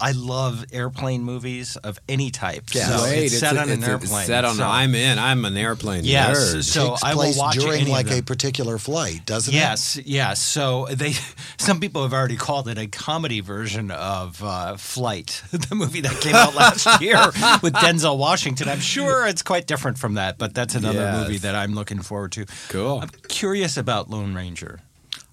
[0.00, 2.64] I love airplane movies of any type.
[2.72, 2.86] Yeah.
[2.96, 4.26] So Wait, it's set a- on an it's a- airplane.
[4.26, 4.56] Set on.
[4.56, 5.18] So- I'm in.
[5.18, 6.64] I'm an airplane Yes, nerd.
[6.64, 9.56] so Takes I will place watch during any of like a particular flight, doesn't it?
[9.56, 10.40] Yes, yes.
[10.40, 11.14] So they,
[11.58, 16.20] some people have already called it a comedy version of uh, Flight, the movie that
[16.20, 17.18] came out last year
[17.62, 18.68] with Denzel Washington.
[18.68, 21.22] I'm sure it's quite different from that, but that's another Yes.
[21.26, 22.46] movie that I'm looking forward to.
[22.68, 23.00] Cool.
[23.00, 24.80] I'm curious about Lone Ranger.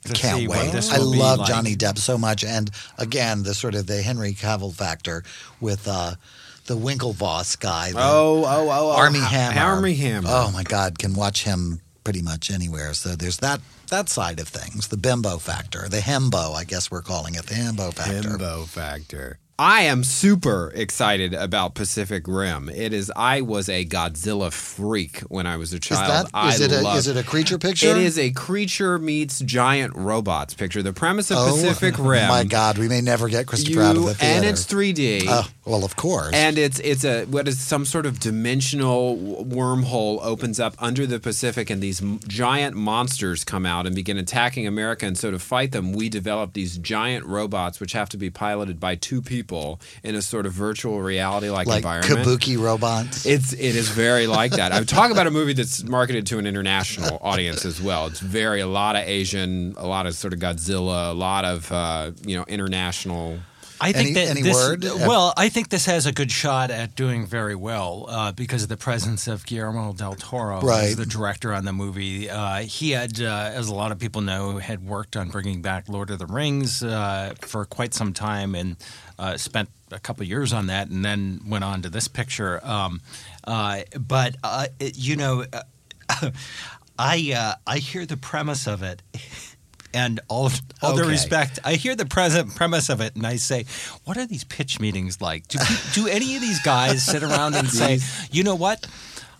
[0.06, 0.14] To?
[0.14, 0.74] Can't wait.
[0.92, 1.48] I love like.
[1.48, 5.24] Johnny Depp so much, and again, the sort of the Henry Cavill factor
[5.60, 6.16] with uh,
[6.66, 7.92] the Winklevoss guy.
[7.92, 8.92] the Oh, oh, oh, oh.
[8.92, 9.62] Armie Ha- Hammer.
[9.76, 10.30] Armie Hammer.
[10.32, 12.94] Oh my God, can watch him pretty much anywhere.
[12.94, 17.02] So there's that that side of things, the bimbo factor, the hembo, I guess we're
[17.04, 18.30] calling it, the hembo factor.
[18.30, 19.38] Himbo factor.
[19.58, 22.68] I am super excited about Pacific Rim.
[22.68, 23.10] It is.
[23.16, 26.28] I was a Godzilla freak when I was a Is child.
[26.28, 27.88] that I is it a is it a creature picture?
[27.88, 30.84] It is a creature meets giant robots picture.
[30.84, 32.26] The premise of Oh, Pacific Rim.
[32.26, 34.36] Oh my God, we may never get Christopher you, out of the theater.
[34.40, 35.24] and it's 3D.
[35.30, 36.34] Oh, well, of course.
[36.34, 41.18] And it's it's a what is some sort of dimensional wormhole opens up under the
[41.22, 45.06] Pacific, and these giant monsters come out and begin attacking America.
[45.06, 48.82] And so to fight them, we develop these giant robots, which have to be piloted
[48.82, 49.45] by two people
[50.04, 52.28] in a sort of virtual reality like like environment.
[52.28, 53.26] kabuki robots.
[53.26, 54.72] It's it is very like that.
[54.72, 58.08] I'm talking about a movie that's marketed to an international audience as well.
[58.08, 61.72] It's very a lot of Asian, a lot of sort of Godzilla, a lot of
[61.72, 63.40] uh, you know international.
[63.82, 64.84] I think Any- that any this, word?
[64.84, 68.70] Well, I think this has a good shot at doing very well uh, because of
[68.70, 70.86] the presence of Guillermo del Toro, Right.
[70.86, 72.30] as the director on the movie.
[72.30, 75.90] Uh, he had, uh, as a lot of people know, had worked on bringing back
[75.90, 78.78] Lord of the Rings uh, for quite some time and
[79.20, 82.60] uh, spent a couple years on that, and then went on to this picture.
[82.66, 83.02] Um,
[83.44, 85.46] uh, but uh, you know,
[86.10, 86.32] uh,
[86.98, 89.02] I uh, I hear the premise of it.
[89.96, 91.10] And all, all due Okay.
[91.12, 93.66] respect, I hear the present premise of it, and I say,
[94.04, 95.48] "What are these pitch meetings like?
[95.48, 95.58] Do
[95.94, 98.86] do any of these guys sit around and say, you know what?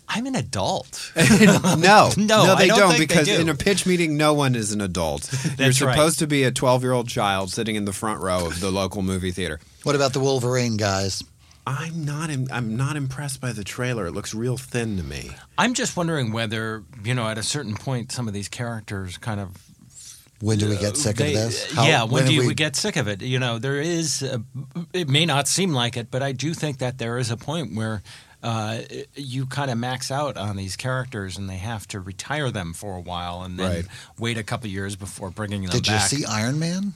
[0.08, 3.38] I'm an adult." No, No, I they don't don't, think they because do.
[3.40, 5.30] in a pitch meeting, no one is an adult.
[5.44, 5.94] You're That's right.
[5.94, 8.70] supposed to be a 12 year old child sitting in the front row of the
[8.70, 9.60] local movie theater.
[9.82, 11.22] what about the Wolverine guys?
[11.68, 12.30] I'm not.
[12.30, 14.06] Im- I'm not impressed by the trailer.
[14.06, 15.32] It looks real thin to me.
[15.58, 19.40] I'm just wondering whether, you know, at a certain point, some of these characters kind
[19.40, 19.48] of
[20.40, 21.74] When do we get sick They- of this?
[21.74, 22.54] yeah, when, do have you, we...
[22.54, 23.22] get sick of it?
[23.22, 24.22] You know, there is.
[24.22, 24.42] A,
[24.92, 27.74] it may not seem like it, but I do think that there is a point
[27.74, 28.02] where
[28.42, 28.80] uh,
[29.14, 32.96] you kind of max out on these characters, and they have to retire them for
[32.96, 33.86] a while, and then Right.
[34.18, 36.08] wait a couple years before bringing them Did you back.
[36.08, 36.92] see Iron Man?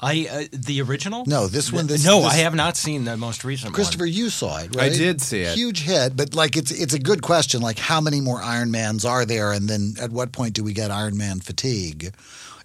[0.00, 1.24] I uh, the original?
[1.26, 1.86] No, this one.
[1.88, 3.74] This no, this- I have not seen the most recent one.
[3.74, 4.12] Christopher, one.
[4.12, 4.92] you saw it, right?
[4.92, 5.56] I did see it.
[5.56, 7.60] Huge hit, but like it's it's a good question.
[7.62, 10.72] Like, how many more Iron Mans are there, and then at what point do we
[10.72, 12.12] get Iron Man fatigue?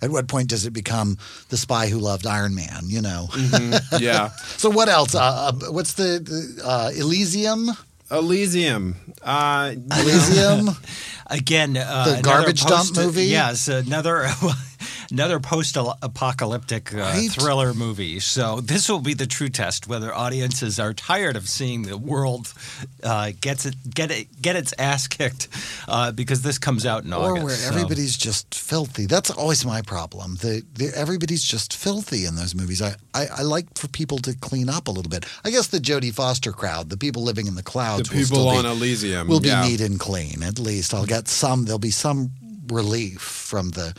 [0.02, 1.18] At what point does it become
[1.48, 2.84] the spy who loved Iron Man?
[2.86, 3.28] You know.
[3.32, 3.98] Mm-hmm.
[4.04, 4.30] Yeah.
[4.58, 5.16] so what else?
[5.16, 7.70] Uh, uh, what's the, the uh, Elysium?
[8.12, 8.96] Elysium.
[9.24, 10.70] Uh, Elysium.
[11.28, 13.26] Again, uh, The another garbage dump movie?
[13.26, 14.28] Yes, another
[15.14, 17.32] another post-apocalyptic uh, Right.
[17.32, 18.20] thriller movie.
[18.20, 22.52] So this will be the true test whether audiences are tired of seeing the world
[23.04, 25.48] uh, gets it get it get its ass kicked
[25.88, 27.44] uh, because this comes out in or August.
[27.46, 29.06] where so- everybody's just filthy.
[29.06, 30.36] That's always my problem.
[30.38, 32.82] The, the everybody's just filthy in those movies.
[32.82, 35.26] I, I, I like for people to clean up a little bit.
[35.46, 38.38] I guess the Jodie Foster crowd, the people living in the clouds, The will people
[38.38, 39.68] still be- on Elysium, will be yeah.
[39.68, 40.42] neat and clean.
[40.44, 41.66] At least I'll get some.
[41.66, 42.32] There'll be some
[42.68, 43.94] relief from the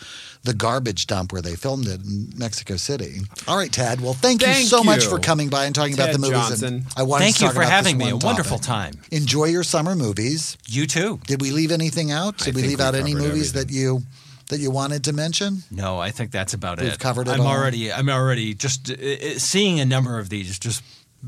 [0.44, 3.20] the garbage dump where they filmed it in Mexico City.
[3.48, 4.00] All right, Ted.
[4.00, 6.36] Well, thank, you Thank so much for coming by and talking about the movies.
[6.36, 6.74] Johnson.
[6.74, 8.10] And I wanted Thank to you for about having this me.
[8.12, 8.94] A one wonderful topic.
[9.00, 9.02] time.
[9.10, 10.58] Enjoy your summer movies.
[10.68, 11.18] You too.
[11.26, 12.38] Did we leave anything out?
[12.38, 13.68] Did I we leave we out any movies everything.
[13.68, 14.02] that you
[14.50, 15.62] that you wanted to mention?
[15.70, 16.84] No, I think that's about it.
[16.84, 17.46] We've covered it I'm all.
[17.48, 17.90] already.
[17.90, 20.82] I'm already just uh, uh, seeing a number of these just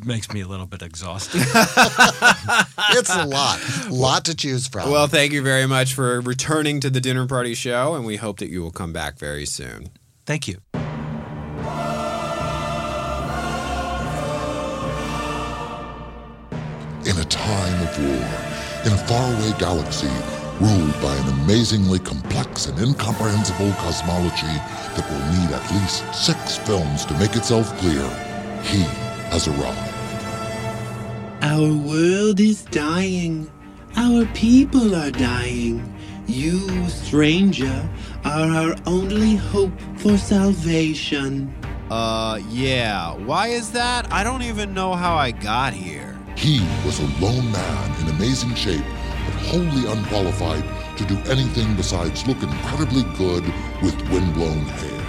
[0.05, 1.43] makes me a little bit exhausted.
[2.91, 4.91] It's a lot, lot to choose from.
[4.91, 8.39] Well, thank you very much for returning to the dinner party show, and we hope
[8.39, 9.91] that you will come back very soon.
[10.25, 10.59] Thank you.
[17.05, 18.29] In a time of war,
[18.87, 20.11] in a faraway galaxy
[20.61, 24.57] ruled by an amazingly complex and incomprehensible cosmology
[24.97, 28.09] that will need at least six films to make itself clear,
[28.63, 28.85] he
[29.31, 29.97] has arrived.
[31.43, 33.51] Our world is dying.
[33.97, 35.93] Our people are dying.
[36.27, 37.89] You, stranger,
[38.25, 41.55] are our only hope for salvation.
[41.91, 43.15] Uh, yeah.
[43.15, 44.13] Why is that?
[44.13, 46.19] I don't even know how I got here.
[46.37, 48.85] He was a lone man in amazing shape,
[49.25, 50.65] but wholly unqualified
[50.99, 53.45] to do anything besides look incredibly good
[53.83, 55.01] with windblown hair.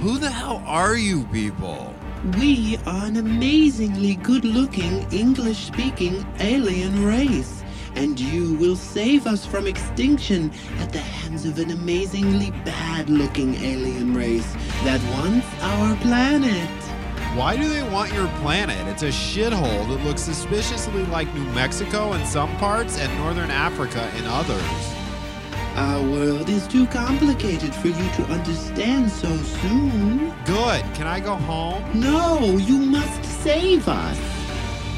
[0.00, 1.94] Who the hell are you people?
[2.24, 7.62] We are an amazingly good looking, English speaking alien race,
[7.94, 10.50] and you will save us from extinction
[10.80, 14.52] at the hands of an amazingly bad looking alien race
[14.82, 16.68] that wants our planet.
[17.36, 18.84] Why do they want your planet?
[18.88, 24.10] It's a shithole that looks suspiciously like New Mexico in some parts and Northern Africa
[24.18, 24.97] in others.
[25.78, 30.34] Our world is too complicated for you to understand so soon.
[30.44, 30.82] Good.
[30.96, 31.84] Can I go home?
[31.94, 34.18] No, you must save us.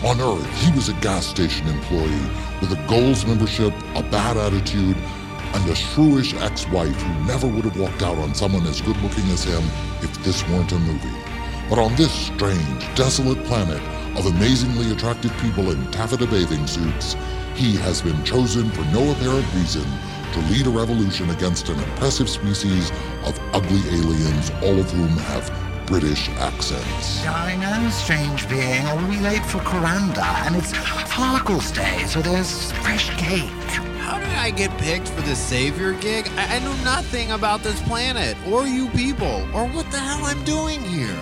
[0.03, 2.31] On Earth, he was a gas station employee
[2.63, 7.79] with a Gold's membership, a bad attitude, and a shrewish ex-wife who never would have
[7.79, 9.63] walked out on someone as good looking as him
[10.01, 11.21] if this weren't a movie.
[11.69, 13.83] But on this strange, desolate planet
[14.17, 17.17] of amazingly attractive people in taffeta bathing suits,
[17.55, 19.85] he has been chosen for no apparent reason
[20.33, 22.91] to lead a revolution against an impressive species
[23.25, 25.51] of ugly aliens, all of whom have
[25.87, 27.27] British accents.
[27.27, 28.87] I know, strange being.
[28.87, 33.51] I'll be late for Coranda, and it's Harkle's Day, so there's fresh cake.
[33.99, 36.29] How did I get picked for the savior gig?
[36.37, 40.43] I, I know nothing about this planet, or you people, or what the hell I'm
[40.45, 41.19] doing here.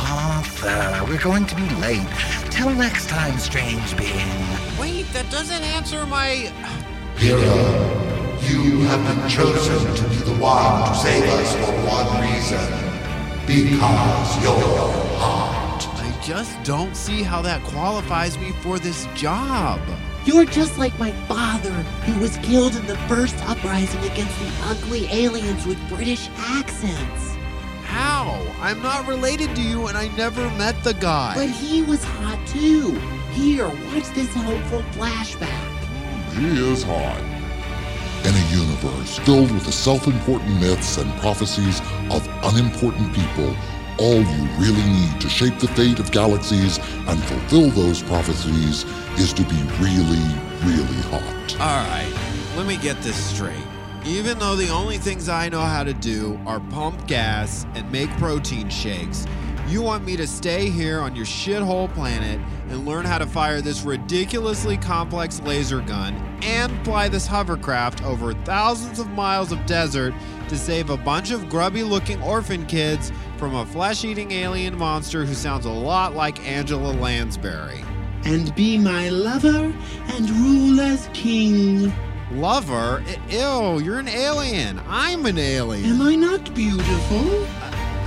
[0.00, 2.06] Arthur, we're going to be late.
[2.50, 4.46] Till next time, strange being.
[4.78, 6.52] Wait, that doesn't answer my.
[7.16, 8.27] Hero,
[8.62, 12.58] you have been chosen to be the one to save us for one reason.
[13.46, 14.52] Because you're
[15.16, 15.86] hot.
[15.96, 19.80] I just don't see how that qualifies me for this job.
[20.24, 21.70] You're just like my father,
[22.04, 27.36] who was killed in the first uprising against the ugly aliens with British accents.
[27.84, 28.44] How?
[28.60, 31.34] I'm not related to you and I never met the guy.
[31.34, 32.98] But he was hot too.
[33.32, 36.34] Here, watch this hopeful flashback.
[36.34, 37.37] He is hot.
[38.24, 43.56] In a universe filled with the self important myths and prophecies of unimportant people,
[43.98, 48.84] all you really need to shape the fate of galaxies and fulfill those prophecies
[49.18, 50.28] is to be really,
[50.62, 51.56] really hot.
[51.60, 52.12] All right,
[52.56, 53.56] let me get this straight.
[54.04, 58.08] Even though the only things I know how to do are pump gas and make
[58.18, 59.26] protein shakes,
[59.70, 62.40] you want me to stay here on your shithole planet
[62.70, 68.32] and learn how to fire this ridiculously complex laser gun and fly this hovercraft over
[68.44, 70.14] thousands of miles of desert
[70.48, 75.26] to save a bunch of grubby looking orphan kids from a flesh eating alien monster
[75.26, 77.84] who sounds a lot like Angela Lansbury.
[78.24, 79.72] And be my lover
[80.08, 81.92] and rule as king.
[82.32, 83.02] Lover?
[83.28, 84.80] Ew, you're an alien.
[84.88, 85.84] I'm an alien.
[85.84, 87.46] Am I not beautiful?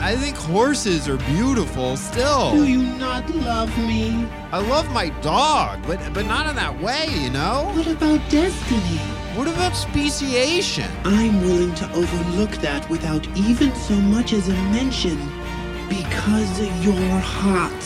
[0.03, 2.51] I think horses are beautiful still.
[2.53, 4.27] Do you not love me?
[4.51, 7.71] I love my dog, but but not in that way, you know?
[7.75, 8.97] What about destiny?
[9.37, 10.89] What about speciation?
[11.05, 15.17] I'm willing to overlook that without even so much as a mention
[15.87, 17.81] because you're hot.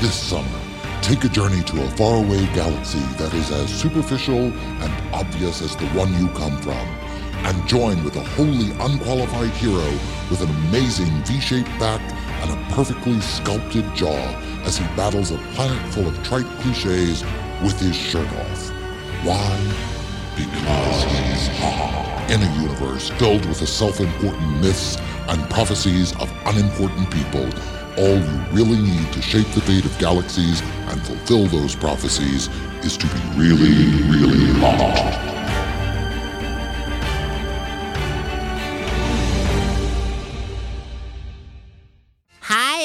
[0.00, 0.60] This summer,
[1.00, 5.86] take a journey to a faraway galaxy that is as superficial and obvious as the
[5.88, 6.86] one you come from,
[7.44, 9.90] and join with a wholly unqualified hero
[10.30, 12.00] with an amazing V-shaped back
[12.42, 14.18] and a perfectly sculpted jaw
[14.64, 17.22] as he battles a planet full of trite cliches
[17.62, 18.70] with his shirt off.
[19.24, 19.56] Why?
[20.36, 22.26] Because he's hot.
[22.30, 24.96] In a universe filled with the self-important myths
[25.28, 27.48] and prophecies of unimportant people,
[27.98, 32.48] all you really need to shape the fate of galaxies and fulfill those prophecies
[32.84, 35.39] is to be really, really hot.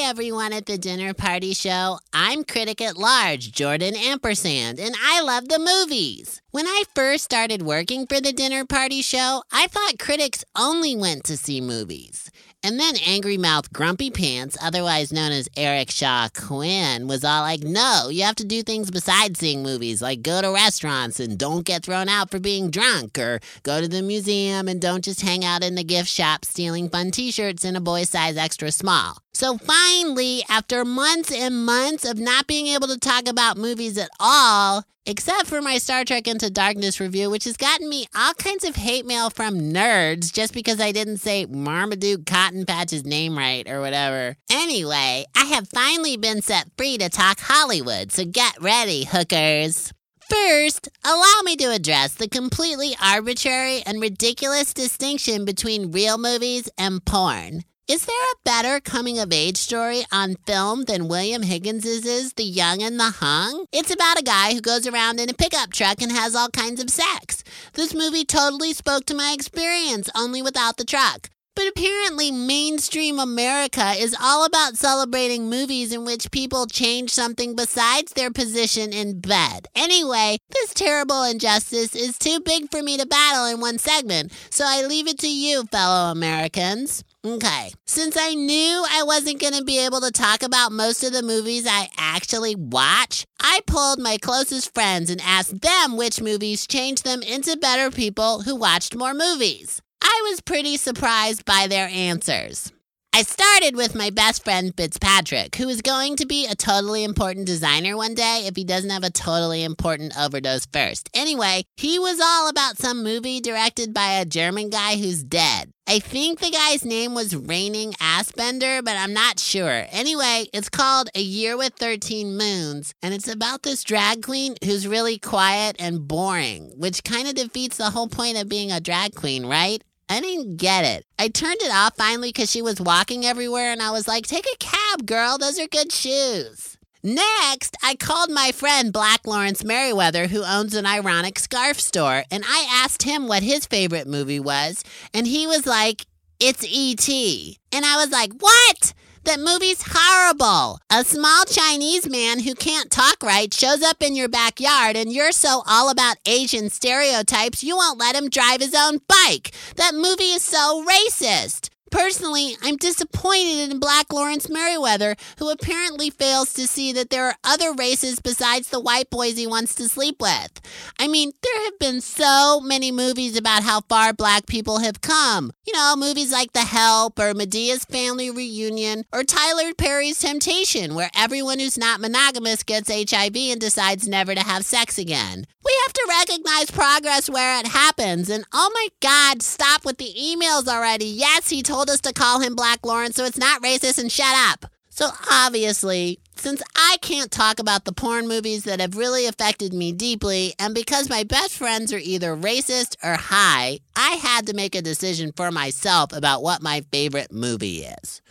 [0.06, 1.97] Everyone at the dinner party show.
[2.14, 6.43] I'm critic at large, Jordan Ampersand, and I love the movies.
[6.51, 11.24] When I first started working for the dinner party show, I thought critics only went
[11.24, 12.30] to see movies.
[12.62, 17.64] And then Angry Mouth Grumpy Pants, otherwise known as Eric Shaw Quinn, was all like,
[17.64, 21.66] no, you have to do things besides seeing movies, like go to restaurants and don't
[21.66, 25.43] get thrown out for being drunk, or go to the museum and don't just hang
[25.43, 29.25] out in the gift shop stealing fun t shirts in a boy size extra small.
[29.36, 34.10] So finally, after months and months of not being able to talk about movies at
[34.18, 38.64] all, except for my Star Trek Into Darkness review, which has gotten me all kinds
[38.64, 43.70] of hate mail from nerds just because I didn't say Marmaduke Cotton Patch's name right
[43.70, 44.38] or whatever.
[44.50, 49.92] Anyway, I have finally been set free to talk Hollywood, so get ready, hookers.
[50.30, 57.04] First, allow me to address the completely arbitrary and ridiculous distinction between real movies and
[57.04, 57.66] porn.
[57.88, 62.82] Is there a better coming of age story on film than William Higgins's The Young
[62.82, 63.68] and the Hung?
[63.72, 66.82] It's about a guy who goes around in a pickup truck and has all kinds
[66.82, 67.44] of sex.
[67.74, 71.30] This movie totally spoke to my experience, only without the truck.
[71.56, 78.14] But apparently, mainstream America is all about celebrating movies in which people change something besides
[78.14, 79.68] their position in bed.
[79.76, 84.66] Anyway, this terrible injustice is too big for me to battle in one segment, so
[84.68, 87.04] I leave it to you, fellow Americans.
[87.26, 91.12] Okay, since I knew I wasn't going to be able to talk about most of
[91.12, 96.68] the movies I actually watch, I pulled my closest friends and asked them which movies
[96.68, 99.82] changed them into better people who watched more movies.
[100.04, 102.72] I was pretty surprised by their answers.
[103.16, 107.45] I started with my best friend Fitzpatrick, who is going to be a totally important
[107.45, 111.09] designer one day if he doesn't have a totally important overdose first.
[111.13, 115.72] Anyway, he was all about some movie directed by a German guy who's dead.
[115.88, 119.86] I think the guy's name was Raining Assbender, but I'm not sure.
[119.91, 124.89] Anyway, it's called A Year with 13 Moons, and it's about this drag queen who's
[124.89, 129.16] really quiet and boring, which kind of defeats the whole point of being a drag
[129.16, 129.82] queen, right?
[130.08, 131.06] I didn't get it.
[131.18, 134.45] I turned it off finally because she was walking everywhere, and I was like, take
[134.45, 135.38] a cab, girl.
[135.38, 136.78] Those are good shoes.
[137.01, 142.43] Next, I called my friend Black Lawrence Merriweather, who owns an ironic scarf store, and
[142.47, 144.84] I asked him what his favorite movie was,
[145.14, 146.06] and he was like,
[146.39, 147.60] It's E.T.
[147.72, 148.93] And I was like, What?
[149.26, 150.80] That movie's horrible.
[150.92, 155.32] A small Chinese man who can't talk right shows up in your backyard, and you're
[155.32, 159.52] so all about Asian stereotypes, you won't let him drive his own bike.
[159.78, 161.70] That movie is so racist.
[161.96, 167.38] Personally, I'm disappointed in Black Lawrence Merriweather, who apparently fails to see that there are
[167.46, 170.59] other races besides the white boys he wants to sleep with.
[171.00, 175.54] I mean, there have been so many movies about how far black people have come.
[175.66, 181.09] You know, movies like The Help or Madea's Family Reunion or Tyler Perry's Temptation, where
[181.16, 185.46] everyone who's not monogamous gets HIV and decides never to have sex again.
[185.63, 188.30] We have to recognize progress where it happens.
[188.30, 191.05] And oh my God, stop with the emails already.
[191.05, 194.36] Yes, he told us to call him Black Lawrence, so it's not racist and shut
[194.36, 194.71] up.
[194.89, 199.91] So obviously, since I can't talk about the porn movies that have really affected me
[199.91, 204.74] deeply, and because my best friends are either racist or high, I had to make
[204.74, 208.21] a decision for myself about what my favorite movie is.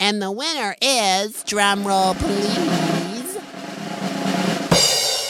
[0.00, 3.34] And the winner is, drumroll please,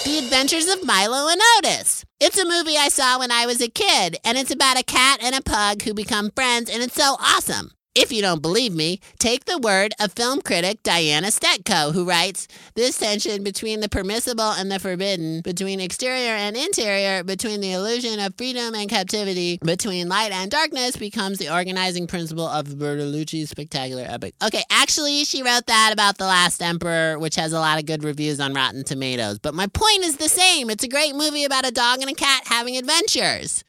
[0.05, 1.98] The Adventures of Milo and Otis.
[2.21, 5.21] It's a movie I saw when I was a kid, and it's about a cat
[5.23, 7.71] and a pug who become friends, and it's so awesome.
[8.01, 12.47] If you don't believe me, take the word of film critic Diana Stetko, who writes
[12.77, 18.21] This tension between the permissible and the forbidden, between exterior and interior, between the illusion
[18.21, 24.05] of freedom and captivity, between light and darkness, becomes the organizing principle of Bertolucci's spectacular
[24.07, 24.37] epic.
[24.45, 28.05] Okay, actually, she wrote that about The Last Emperor, which has a lot of good
[28.05, 29.41] reviews on Rotten Tomatoes.
[29.41, 32.15] But my point is the same it's a great movie about a dog and a
[32.15, 33.65] cat having adventures.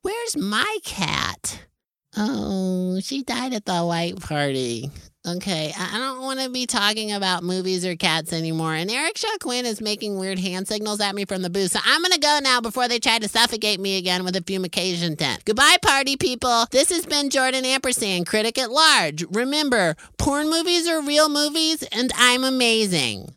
[0.00, 1.66] Where's my cat?
[2.18, 4.90] Oh, she died at the white party.
[5.26, 8.74] Okay, I don't want to be talking about movies or cats anymore.
[8.74, 11.72] And Eric Shaw Quinn is making weird hand signals at me from the booth.
[11.72, 14.40] So I'm going to go now before they try to suffocate me again with a
[14.42, 15.44] fumication tent.
[15.44, 16.66] Goodbye, party people.
[16.70, 19.24] This has been Jordan Ampersand, critic at large.
[19.32, 23.34] Remember, porn movies are real movies, and I'm amazing.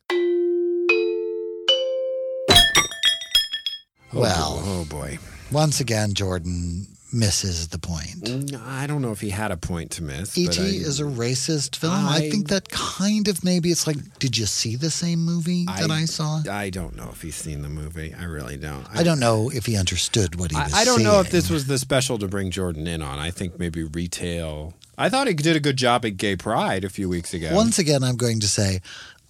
[4.11, 5.18] Oh, well, oh boy.
[5.51, 8.22] once again, Jordan misses the point.
[8.22, 10.38] Mm, I don't know if he had a point to miss.
[10.38, 10.48] E.T.
[10.48, 11.94] but I- is a racist film.
[11.94, 15.65] I, I- think that kind of maybe it's like, did you see the same movie
[15.65, 16.41] that I, saw?
[16.49, 18.14] I don't know if he's seen the movie.
[18.14, 18.86] I really don't.
[18.94, 21.68] I don't know if he understood what he was I don't know if this was
[21.68, 23.19] the special to bring Jordan in on.
[23.19, 24.73] I think maybe retail.
[24.98, 27.49] I thought he did a good job at Gay Pride a few weeks ago.
[27.53, 28.81] Once again, I'm going to say,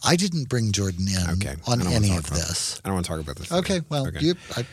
[0.04, 1.56] I didn't bring Jordan in Okay.
[1.68, 2.82] On any of this.
[2.84, 3.52] I don't want to talk about this.
[3.52, 4.20] Okay, well, Okay.
[4.26, 4.66] you, I,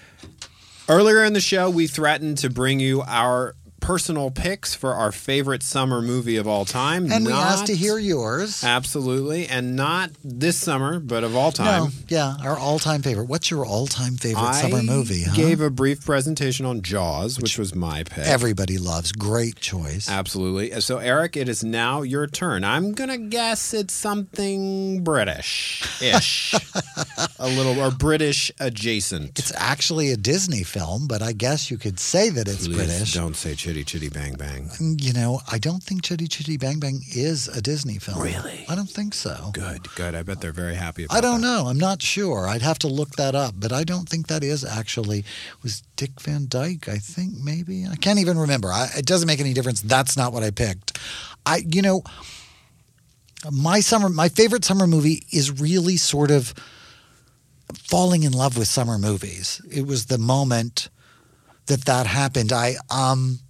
[0.89, 5.63] Earlier in the show, we threatened to bring you our personal picks for our favorite
[5.63, 7.11] summer movie of all time.
[7.13, 8.65] and we asked to hear yours.
[8.65, 9.47] Absolutely.
[9.47, 11.85] And not this summer, but of all time.
[11.85, 13.29] No, yeah, our all-time favorite.
[13.29, 15.25] What's your all-time favorite I summer movie?
[15.25, 15.35] Huh?
[15.37, 18.27] gave a brief presentation on Jaws, which, was my pick.
[18.27, 19.13] Everybody loves.
[19.13, 20.11] Great choice.
[20.11, 20.79] Absolutely.
[20.81, 22.65] So, Eric, it is now your turn.
[22.65, 26.55] I'm going to guess it's something British ish.
[27.39, 29.39] a little, or British adjacent.
[29.39, 33.13] It's actually a Disney film, but I guess you could say that it's Please British.
[33.15, 34.71] Don't say chitty chitty bang bang.
[34.79, 38.23] You know, I don't think Chitty Chitty Bang Bang is a Disney film.
[38.23, 38.65] Really?
[38.69, 39.51] I don't think so.
[39.53, 40.15] Good, good.
[40.15, 41.47] I bet they're very happy about I don't that.
[41.49, 41.67] know.
[41.67, 42.47] I'm not sure.
[42.47, 45.83] I'd have to look that up, but I don't think that is actually it was
[45.97, 46.89] Dick Van Dyke.
[46.89, 48.69] I think maybe I can't even remember.
[48.69, 49.81] I, it doesn't make any difference.
[49.81, 51.01] That's not what I picked.
[51.45, 52.05] I, you know,
[53.51, 56.55] my summer, my favorite summer movie is really sort of
[57.75, 59.61] falling in love with summer movies.
[59.69, 60.89] It was the moment
[61.67, 62.53] that that happened.
[62.53, 63.41] I, um,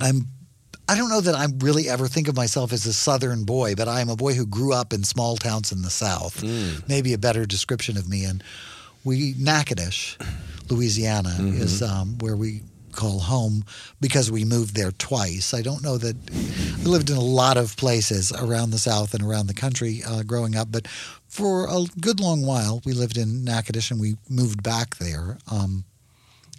[0.00, 0.28] I'm
[0.88, 3.88] I don't know that I really ever think of myself as a Southern boy, but
[3.88, 6.42] I am a boy who grew up in small towns in the South.
[6.88, 8.24] Maybe a better description of me.
[8.24, 8.42] And
[9.04, 10.16] we Natchitoches,
[10.70, 12.62] Louisiana, is um, where we
[12.92, 13.64] call home
[14.00, 15.52] because we moved there twice.
[15.52, 16.16] I don't know that
[16.80, 20.22] I lived in a lot of places around the South and around the country uh,
[20.22, 20.86] growing up, but
[21.28, 25.36] for a good long while we lived in Natchitoches and we moved back there.
[25.50, 25.84] Um,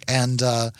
[0.06, 0.70] and uh,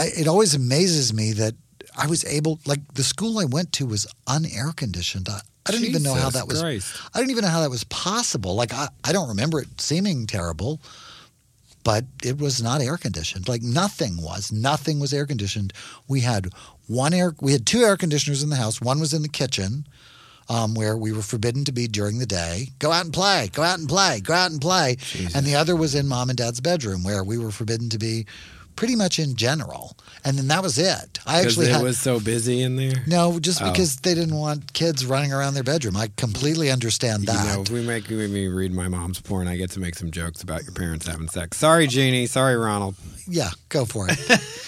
[0.00, 1.54] I, it always amazes me that
[1.96, 5.28] I was able, like, the school I went to was unair conditioned.
[5.28, 6.60] I, I don't even know how that was.
[6.60, 6.96] Christ.
[7.14, 8.54] I don't even know how that was possible.
[8.54, 10.80] Like, I, I don't remember it seeming terrible,
[11.84, 13.46] but it was not air conditioned.
[13.46, 14.50] Like, nothing was.
[14.50, 15.72] Nothing was air conditioned.
[16.08, 16.48] We had
[16.86, 18.80] one air, we had two air conditioners in the house.
[18.80, 19.86] One was in the kitchen.
[20.48, 22.70] Um, where we were forbidden to be during the day.
[22.80, 24.96] Go out and play, go out and play, go out and play.
[25.32, 28.26] And the other was in mom and dad's bedroom where we were forbidden to be
[28.80, 29.94] pretty much in general.
[30.24, 31.18] And then that was it.
[31.26, 32.94] I actually it had, was so busy in there.
[33.06, 33.70] no, just Oh.
[33.70, 35.98] because they didn't want kids running around their bedroom.
[35.98, 37.44] I completely understand that.
[37.46, 40.10] You know, if we make me read my mom's porn, I get to make some
[40.10, 41.58] jokes about your parents having sex.
[41.58, 42.24] Sorry, Jeannie.
[42.26, 42.94] Sorry, Ronald.
[43.28, 44.18] Yeah, go for it.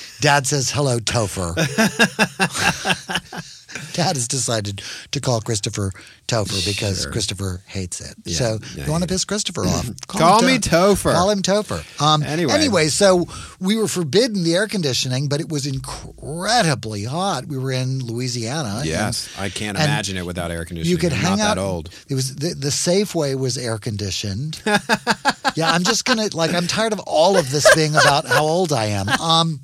[0.20, 1.56] Dad says hello, Topher.
[3.92, 5.92] Dad has decided to call Christopher
[6.28, 7.12] Topher because Sure.
[7.12, 8.14] Christopher hates it.
[8.24, 9.88] Yeah, so yeah, you want to piss Christopher off?
[10.06, 11.12] Call him me To- Topher.
[11.12, 11.82] Call him Topher.
[12.00, 12.52] Um, Anyway.
[12.54, 13.26] anyway, so
[13.60, 17.46] we were forbidden the air conditioning, but it was incredibly hot.
[17.46, 18.76] We were in Louisiana.
[18.78, 20.90] and Yes, I can't imagine it without air conditioning.
[20.90, 21.54] You could I'm hang not out.
[21.56, 21.90] that old.
[22.08, 24.62] It was the, the Safeway was air conditioned.
[25.54, 28.72] yeah, I'm just gonna like I'm tired of all of this being about how old
[28.72, 29.08] I am.
[29.08, 29.60] Um,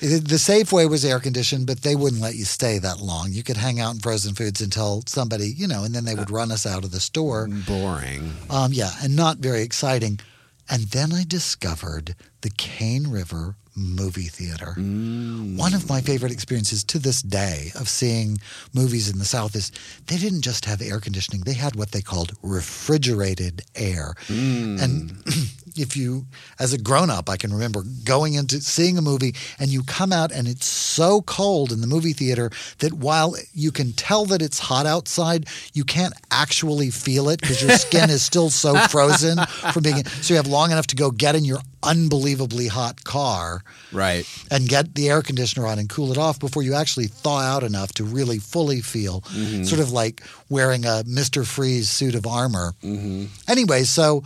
[0.00, 3.32] the Safeway was air conditioned, but they wouldn't let you stay that long.
[3.32, 6.30] You could hang out in frozen foods until somebody, you know, and then they would
[6.30, 7.48] run us out of the store.
[7.66, 8.32] Boring.
[8.50, 10.20] Um, yeah, and not very exciting.
[10.68, 14.74] And then I discovered the Cane River movie theater.
[14.76, 15.56] Mm.
[15.56, 18.38] One of my favorite experiences to this day of seeing
[18.74, 19.70] movies in the South is
[20.06, 24.14] they didn't just have air conditioning, they had what they called refrigerated air.
[24.28, 24.82] Mm.
[24.82, 25.22] And
[25.76, 26.26] if you,
[26.58, 30.12] as a grown up, I can remember going into seeing a movie and you come
[30.12, 34.40] out and it's so cold in the movie theater that while you can tell that
[34.40, 39.38] it's hot outside, you can't actually feel it because your skin is still so frozen
[39.72, 40.04] from being.
[40.04, 43.62] So you have long enough to go get in your unbelievably hot car
[43.92, 44.26] Right.
[44.50, 47.62] and get the air conditioner on and cool it off before you actually thaw out
[47.62, 49.64] enough to really fully feel mm-hmm.
[49.64, 51.46] sort of like wearing a Mr.
[51.46, 52.74] Freeze suit of armor.
[52.82, 53.26] Mm-hmm.
[53.48, 54.24] Anyway, so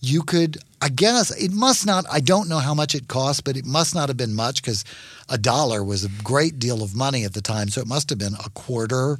[0.00, 3.56] you could, I guess, it must not, I don't know how much it cost, but
[3.56, 4.84] it must not have been much because
[5.28, 7.68] a dollar was a great deal of money at the time.
[7.68, 9.18] So it must have been a quarter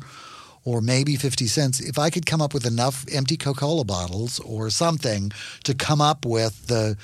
[0.65, 1.81] or maybe 50 cents.
[1.81, 5.33] If I could come up with enough empty Coca Cola bottles or something
[5.65, 6.97] to come up with the,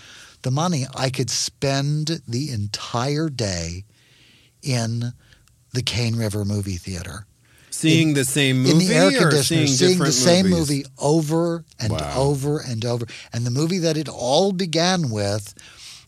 [0.46, 3.84] the money, I could spend the entire day
[4.62, 5.12] in
[5.72, 7.26] the Cane River movie theater
[7.70, 10.58] Seeing the same movie in the air conditioner, seeing, seeing, the same movies?
[10.58, 12.12] movie over and Wow.
[12.16, 13.06] over and over.
[13.32, 15.52] And the movie that it all began with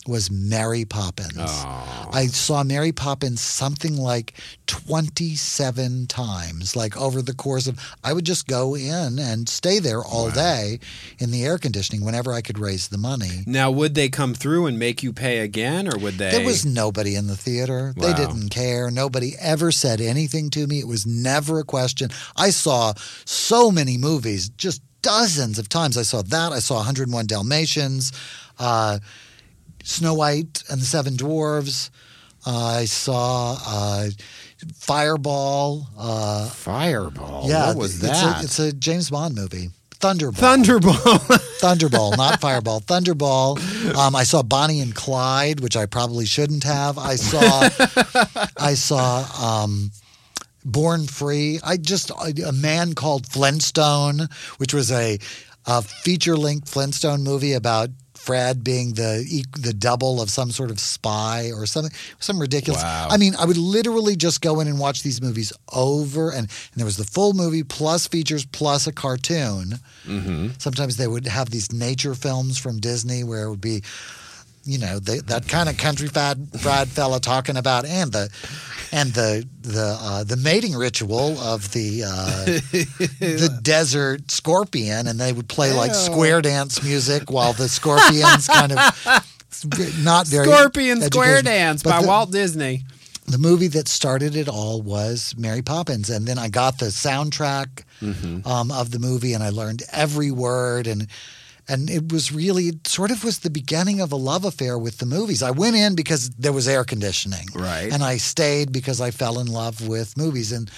[0.07, 1.37] was Mary Poppins.
[1.37, 4.33] I saw Mary Poppins something like
[4.67, 10.01] 27 times, like over the course of, I would just go in and stay there
[10.03, 10.79] all day
[11.19, 13.43] in the air conditioning whenever I could raise the money.
[13.45, 16.31] Now, would they come through and make you pay again, or would they?
[16.31, 17.93] There was nobody in the theater.
[17.95, 18.89] They didn't care.
[18.89, 20.79] Nobody ever said anything to me.
[20.79, 22.09] It was never a question.
[22.35, 22.93] I saw
[23.25, 25.97] so many movies, just dozens of times.
[25.97, 26.51] I saw that.
[26.51, 28.11] I saw 101 Dalmatians,
[28.57, 28.99] uh,
[29.89, 31.89] Snow White and the Seven Dwarves.
[32.45, 34.09] Uh, I saw uh,
[34.75, 35.87] Fireball.
[35.97, 37.49] Uh, Fireball.
[37.49, 38.41] yeah, what was it's that?
[38.41, 39.69] A, it's a James Bond movie.
[39.99, 40.31] Thunderball.
[40.31, 41.17] Thunderball.
[41.59, 42.79] Thunderball, not Fireball.
[42.81, 43.59] Thunderball.
[43.95, 46.97] Um, I saw Bonnie and Clyde, which I probably shouldn't have.
[46.97, 47.69] I saw,
[48.57, 49.91] I saw um,
[50.63, 51.59] Born Free.
[51.65, 55.19] I just a man called Flintstone, which was a,
[55.65, 57.89] a feature-length Flintstone movie about.
[58.29, 62.83] Fred being the the double of some sort of spy or something, some ridiculous.
[62.83, 63.07] Wow.
[63.09, 66.75] I mean, I would literally just go in and watch these movies over, and, and
[66.75, 69.79] there was the full movie plus features plus a cartoon.
[70.05, 70.49] Mm-hmm.
[70.59, 73.81] Sometimes they would have these nature films from Disney where it would be,
[74.71, 78.29] you know, the, that kind of country fried, fried fella talking about and the
[78.91, 85.31] and the the uh, the mating ritual of the uh, the desert scorpion, and they
[85.33, 88.77] would play like square dance music while the scorpions kind of
[90.03, 91.41] not very Scorpion Square.
[91.43, 92.83] Dance by the- Walt Disney.
[93.27, 97.83] the movie that started it all was Mary Poppins, and then I got the soundtrack
[98.45, 101.07] um, of the movie, and I learned every word, and
[101.69, 104.97] and it was really it sort of was the beginning of a love affair with
[104.97, 105.41] the movies.
[105.43, 107.91] I went in because there was air conditioning, Right.
[107.93, 110.69] and I stayed because I fell in love with movies, and.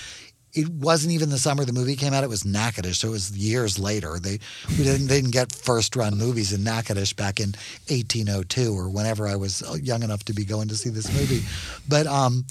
[0.54, 2.26] It wasn't even the summer the movie came out.
[2.26, 4.20] It was Natchitoches, so it was years later.
[4.20, 4.38] They
[4.68, 7.54] we didn't they didn't get first run movies in Natchitoches back in
[7.88, 11.44] 1802 or whenever I was young enough to be going to see this movie.
[11.88, 12.46] But um,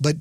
[0.00, 0.16] but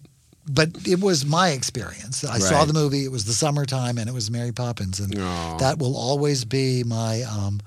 [0.48, 2.24] but it was my experience.
[2.24, 3.06] I saw the movie.
[3.06, 5.58] It was the summertime, and it was Mary Poppins, and Aw.
[5.58, 7.62] that will always be my um,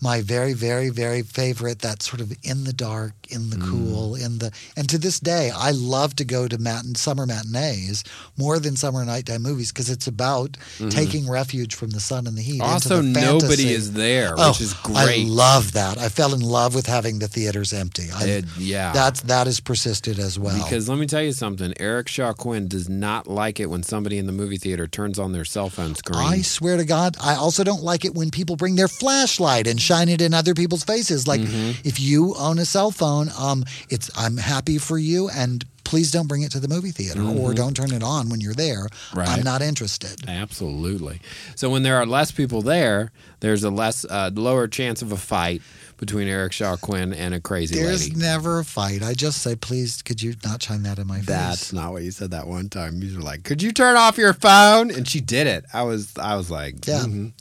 [0.00, 1.80] my very, very, very favorite.
[1.80, 5.50] That sort of in the dark, in the cool, in the and to this day,
[5.54, 8.04] I love to go to matin, summer matinees
[8.36, 10.56] more than summer nighttime movies because it's about
[10.90, 12.60] taking refuge from the sun and the heat.
[12.60, 15.26] Also, the nobody is there, Oh, which is great.
[15.26, 15.98] I love that.
[15.98, 18.08] I fell in love with having the theaters empty.
[18.14, 18.92] I, It- yeah.
[18.92, 20.62] that's that has persisted as well.
[20.62, 24.18] Because let me tell you something, Eric Shaw Quinn does not like it when somebody
[24.18, 26.18] in the movie theater turns on their cell phone screen.
[26.18, 29.80] I swear to God, I also don't like it when people bring their flashlight and
[29.80, 31.26] shine it in other people's faces.
[31.26, 31.86] Like Mm-hmm.
[31.86, 36.26] if you own a cell phone, um, it's I'm happy for you, and please don't
[36.26, 38.86] bring it to the movie theater or don't turn it on when you're there.
[38.86, 39.18] Mm-hmm.
[39.18, 39.28] Right.
[39.28, 40.26] I'm not interested.
[40.26, 41.20] Absolutely.
[41.56, 45.16] So when there are less people there, there's a less uh, lower chance of a
[45.18, 45.60] fight
[45.98, 48.18] between Eric Shaw Quinn and a crazy There's lady.
[48.20, 49.02] never a fight.
[49.02, 51.26] I just say, please, could you not shine that in my face?
[51.26, 53.00] That's not what you said that one time.
[53.02, 55.66] You were like, "Could you turn off your phone?" And she did it.
[55.72, 57.00] I was, I was like, Yeah.
[57.00, 57.32] mhm.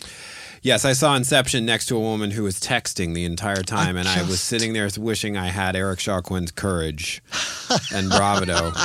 [0.64, 4.07] Yes, I saw Inception next to a woman who was texting the entire time, and
[4.07, 7.22] I was sitting there wishing I had Eric Shaw Quinn's courage
[7.94, 8.72] and bravado.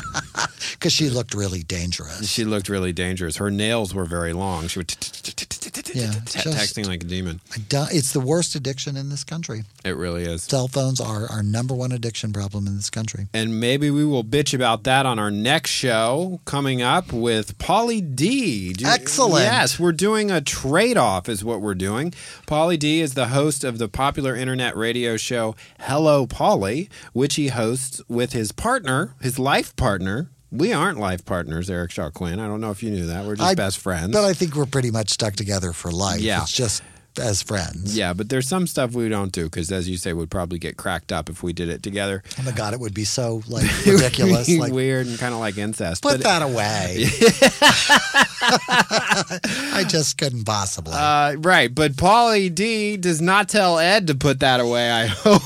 [0.73, 2.29] Because she looked really dangerous.
[2.31, 3.39] She looked really dangerous.
[3.39, 4.69] Her nails were very long.
[4.69, 7.41] She was just- texting like a demon.
[7.71, 9.65] It's the worst addiction in this country.
[9.85, 10.45] It really is.
[10.45, 13.27] Cell phones are our number one addiction problem in this country.
[13.35, 18.01] And maybe we will bitch about that on our next show coming up with Polly
[18.01, 18.75] D.
[18.85, 19.45] Excellent.
[19.45, 22.13] Yes, we're doing a trade off, is what we're doing.
[22.47, 27.49] Polly D is the host of the popular internet radio show Hello Polly, which he
[27.49, 30.31] hosts with his partner, his life partner.
[30.51, 32.41] We aren't life partners, Eric Shaw Quinn.
[32.41, 33.27] I don't know if you knew that.
[33.27, 34.13] We're just I- best friends.
[34.13, 36.21] But I think we're pretty much stuck together for life.
[36.21, 36.41] Yeah.
[36.43, 36.83] It's just
[37.19, 37.97] as friends.
[37.97, 40.77] yeah, but there's some stuff we don't do because, as you say, we'd probably get
[40.77, 42.23] cracked up if we did it together.
[42.39, 44.49] Oh my God, it would be so like ridiculous.
[44.49, 46.03] like, weird and kind of like incest.
[46.03, 47.07] put but- that away.
[48.41, 50.93] I just couldn't possibly.
[50.95, 54.91] Uh, right, but Paulie D does not tell Ed to put that away.
[54.91, 55.43] I hope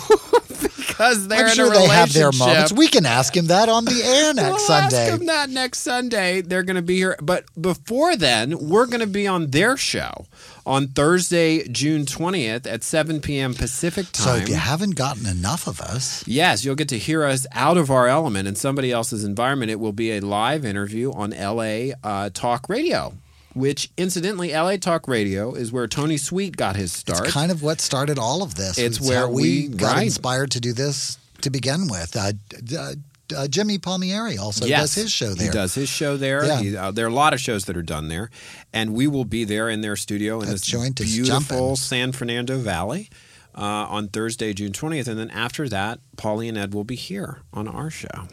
[0.93, 2.73] because they're I'm in sure a they have their moments.
[2.73, 5.09] We can ask him that on the air next We'll Sunday.
[5.09, 6.41] Ask them that next Sunday.
[6.43, 10.27] They're going to be here, but before then, we're going to be on their show
[10.65, 13.55] on Thursday, June twentieth at seven p.m.
[13.55, 14.25] Pacific time.
[14.25, 17.77] So if you haven't gotten enough of us, Yes, you'll get to hear us out
[17.77, 19.71] of our element in somebody else's environment.
[19.71, 23.15] It will be a live interview on LA uh, Talk Radio,
[23.55, 27.25] which incidentally, LA Talk Radio is where Tony Sweet got his start.
[27.25, 28.79] it's kind of what started all of this.
[28.79, 30.05] It's how where we, we- got right.
[30.05, 32.17] inspired to do this to begin with.
[32.17, 32.33] Uh,
[32.77, 32.95] uh,
[33.37, 35.47] uh, Jimmy Palmieri also does his show there.
[35.47, 36.45] He does his show there.
[36.45, 36.61] Yeah.
[36.61, 38.31] He- uh, there are a lot of shows that are done there,
[38.73, 41.77] and we will be there in their studio in That this joint beautiful.
[41.77, 43.11] San Fernando Valley
[43.55, 47.41] uh, on Thursday, June twentieth, and then after that, Paulie and Ed will be here
[47.53, 48.29] on our show.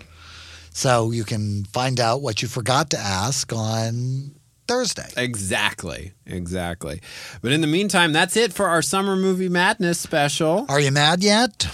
[0.72, 4.32] So you can find out what you forgot to ask on
[4.70, 5.08] Thursday.
[5.18, 7.02] Exactly, exactly.
[7.42, 10.66] But in the meantime, that's it for our summer movie madness special.
[10.70, 11.68] Are you mad yet?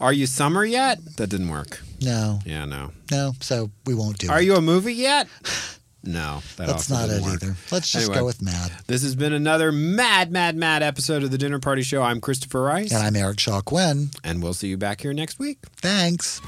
[0.00, 0.98] Are you summer yet?
[1.16, 1.80] That didn't work.
[2.02, 2.90] No, Yeah, no.
[3.10, 3.32] no.
[3.40, 4.44] So we won't do Are it.
[4.46, 5.28] you a movie yet?
[6.02, 7.34] No, that That's not it work.
[7.42, 7.56] either.
[7.70, 8.20] Let's just Anyway.
[8.20, 8.72] go with mad.
[8.86, 12.00] This has been another mad, mad, mad episode of the Dinner Party Show.
[12.00, 14.08] I'm Christopher Rice, And I'm Eric Shaw Quinn.
[14.24, 15.58] and we'll see you back here next week.
[15.76, 16.40] Thanks.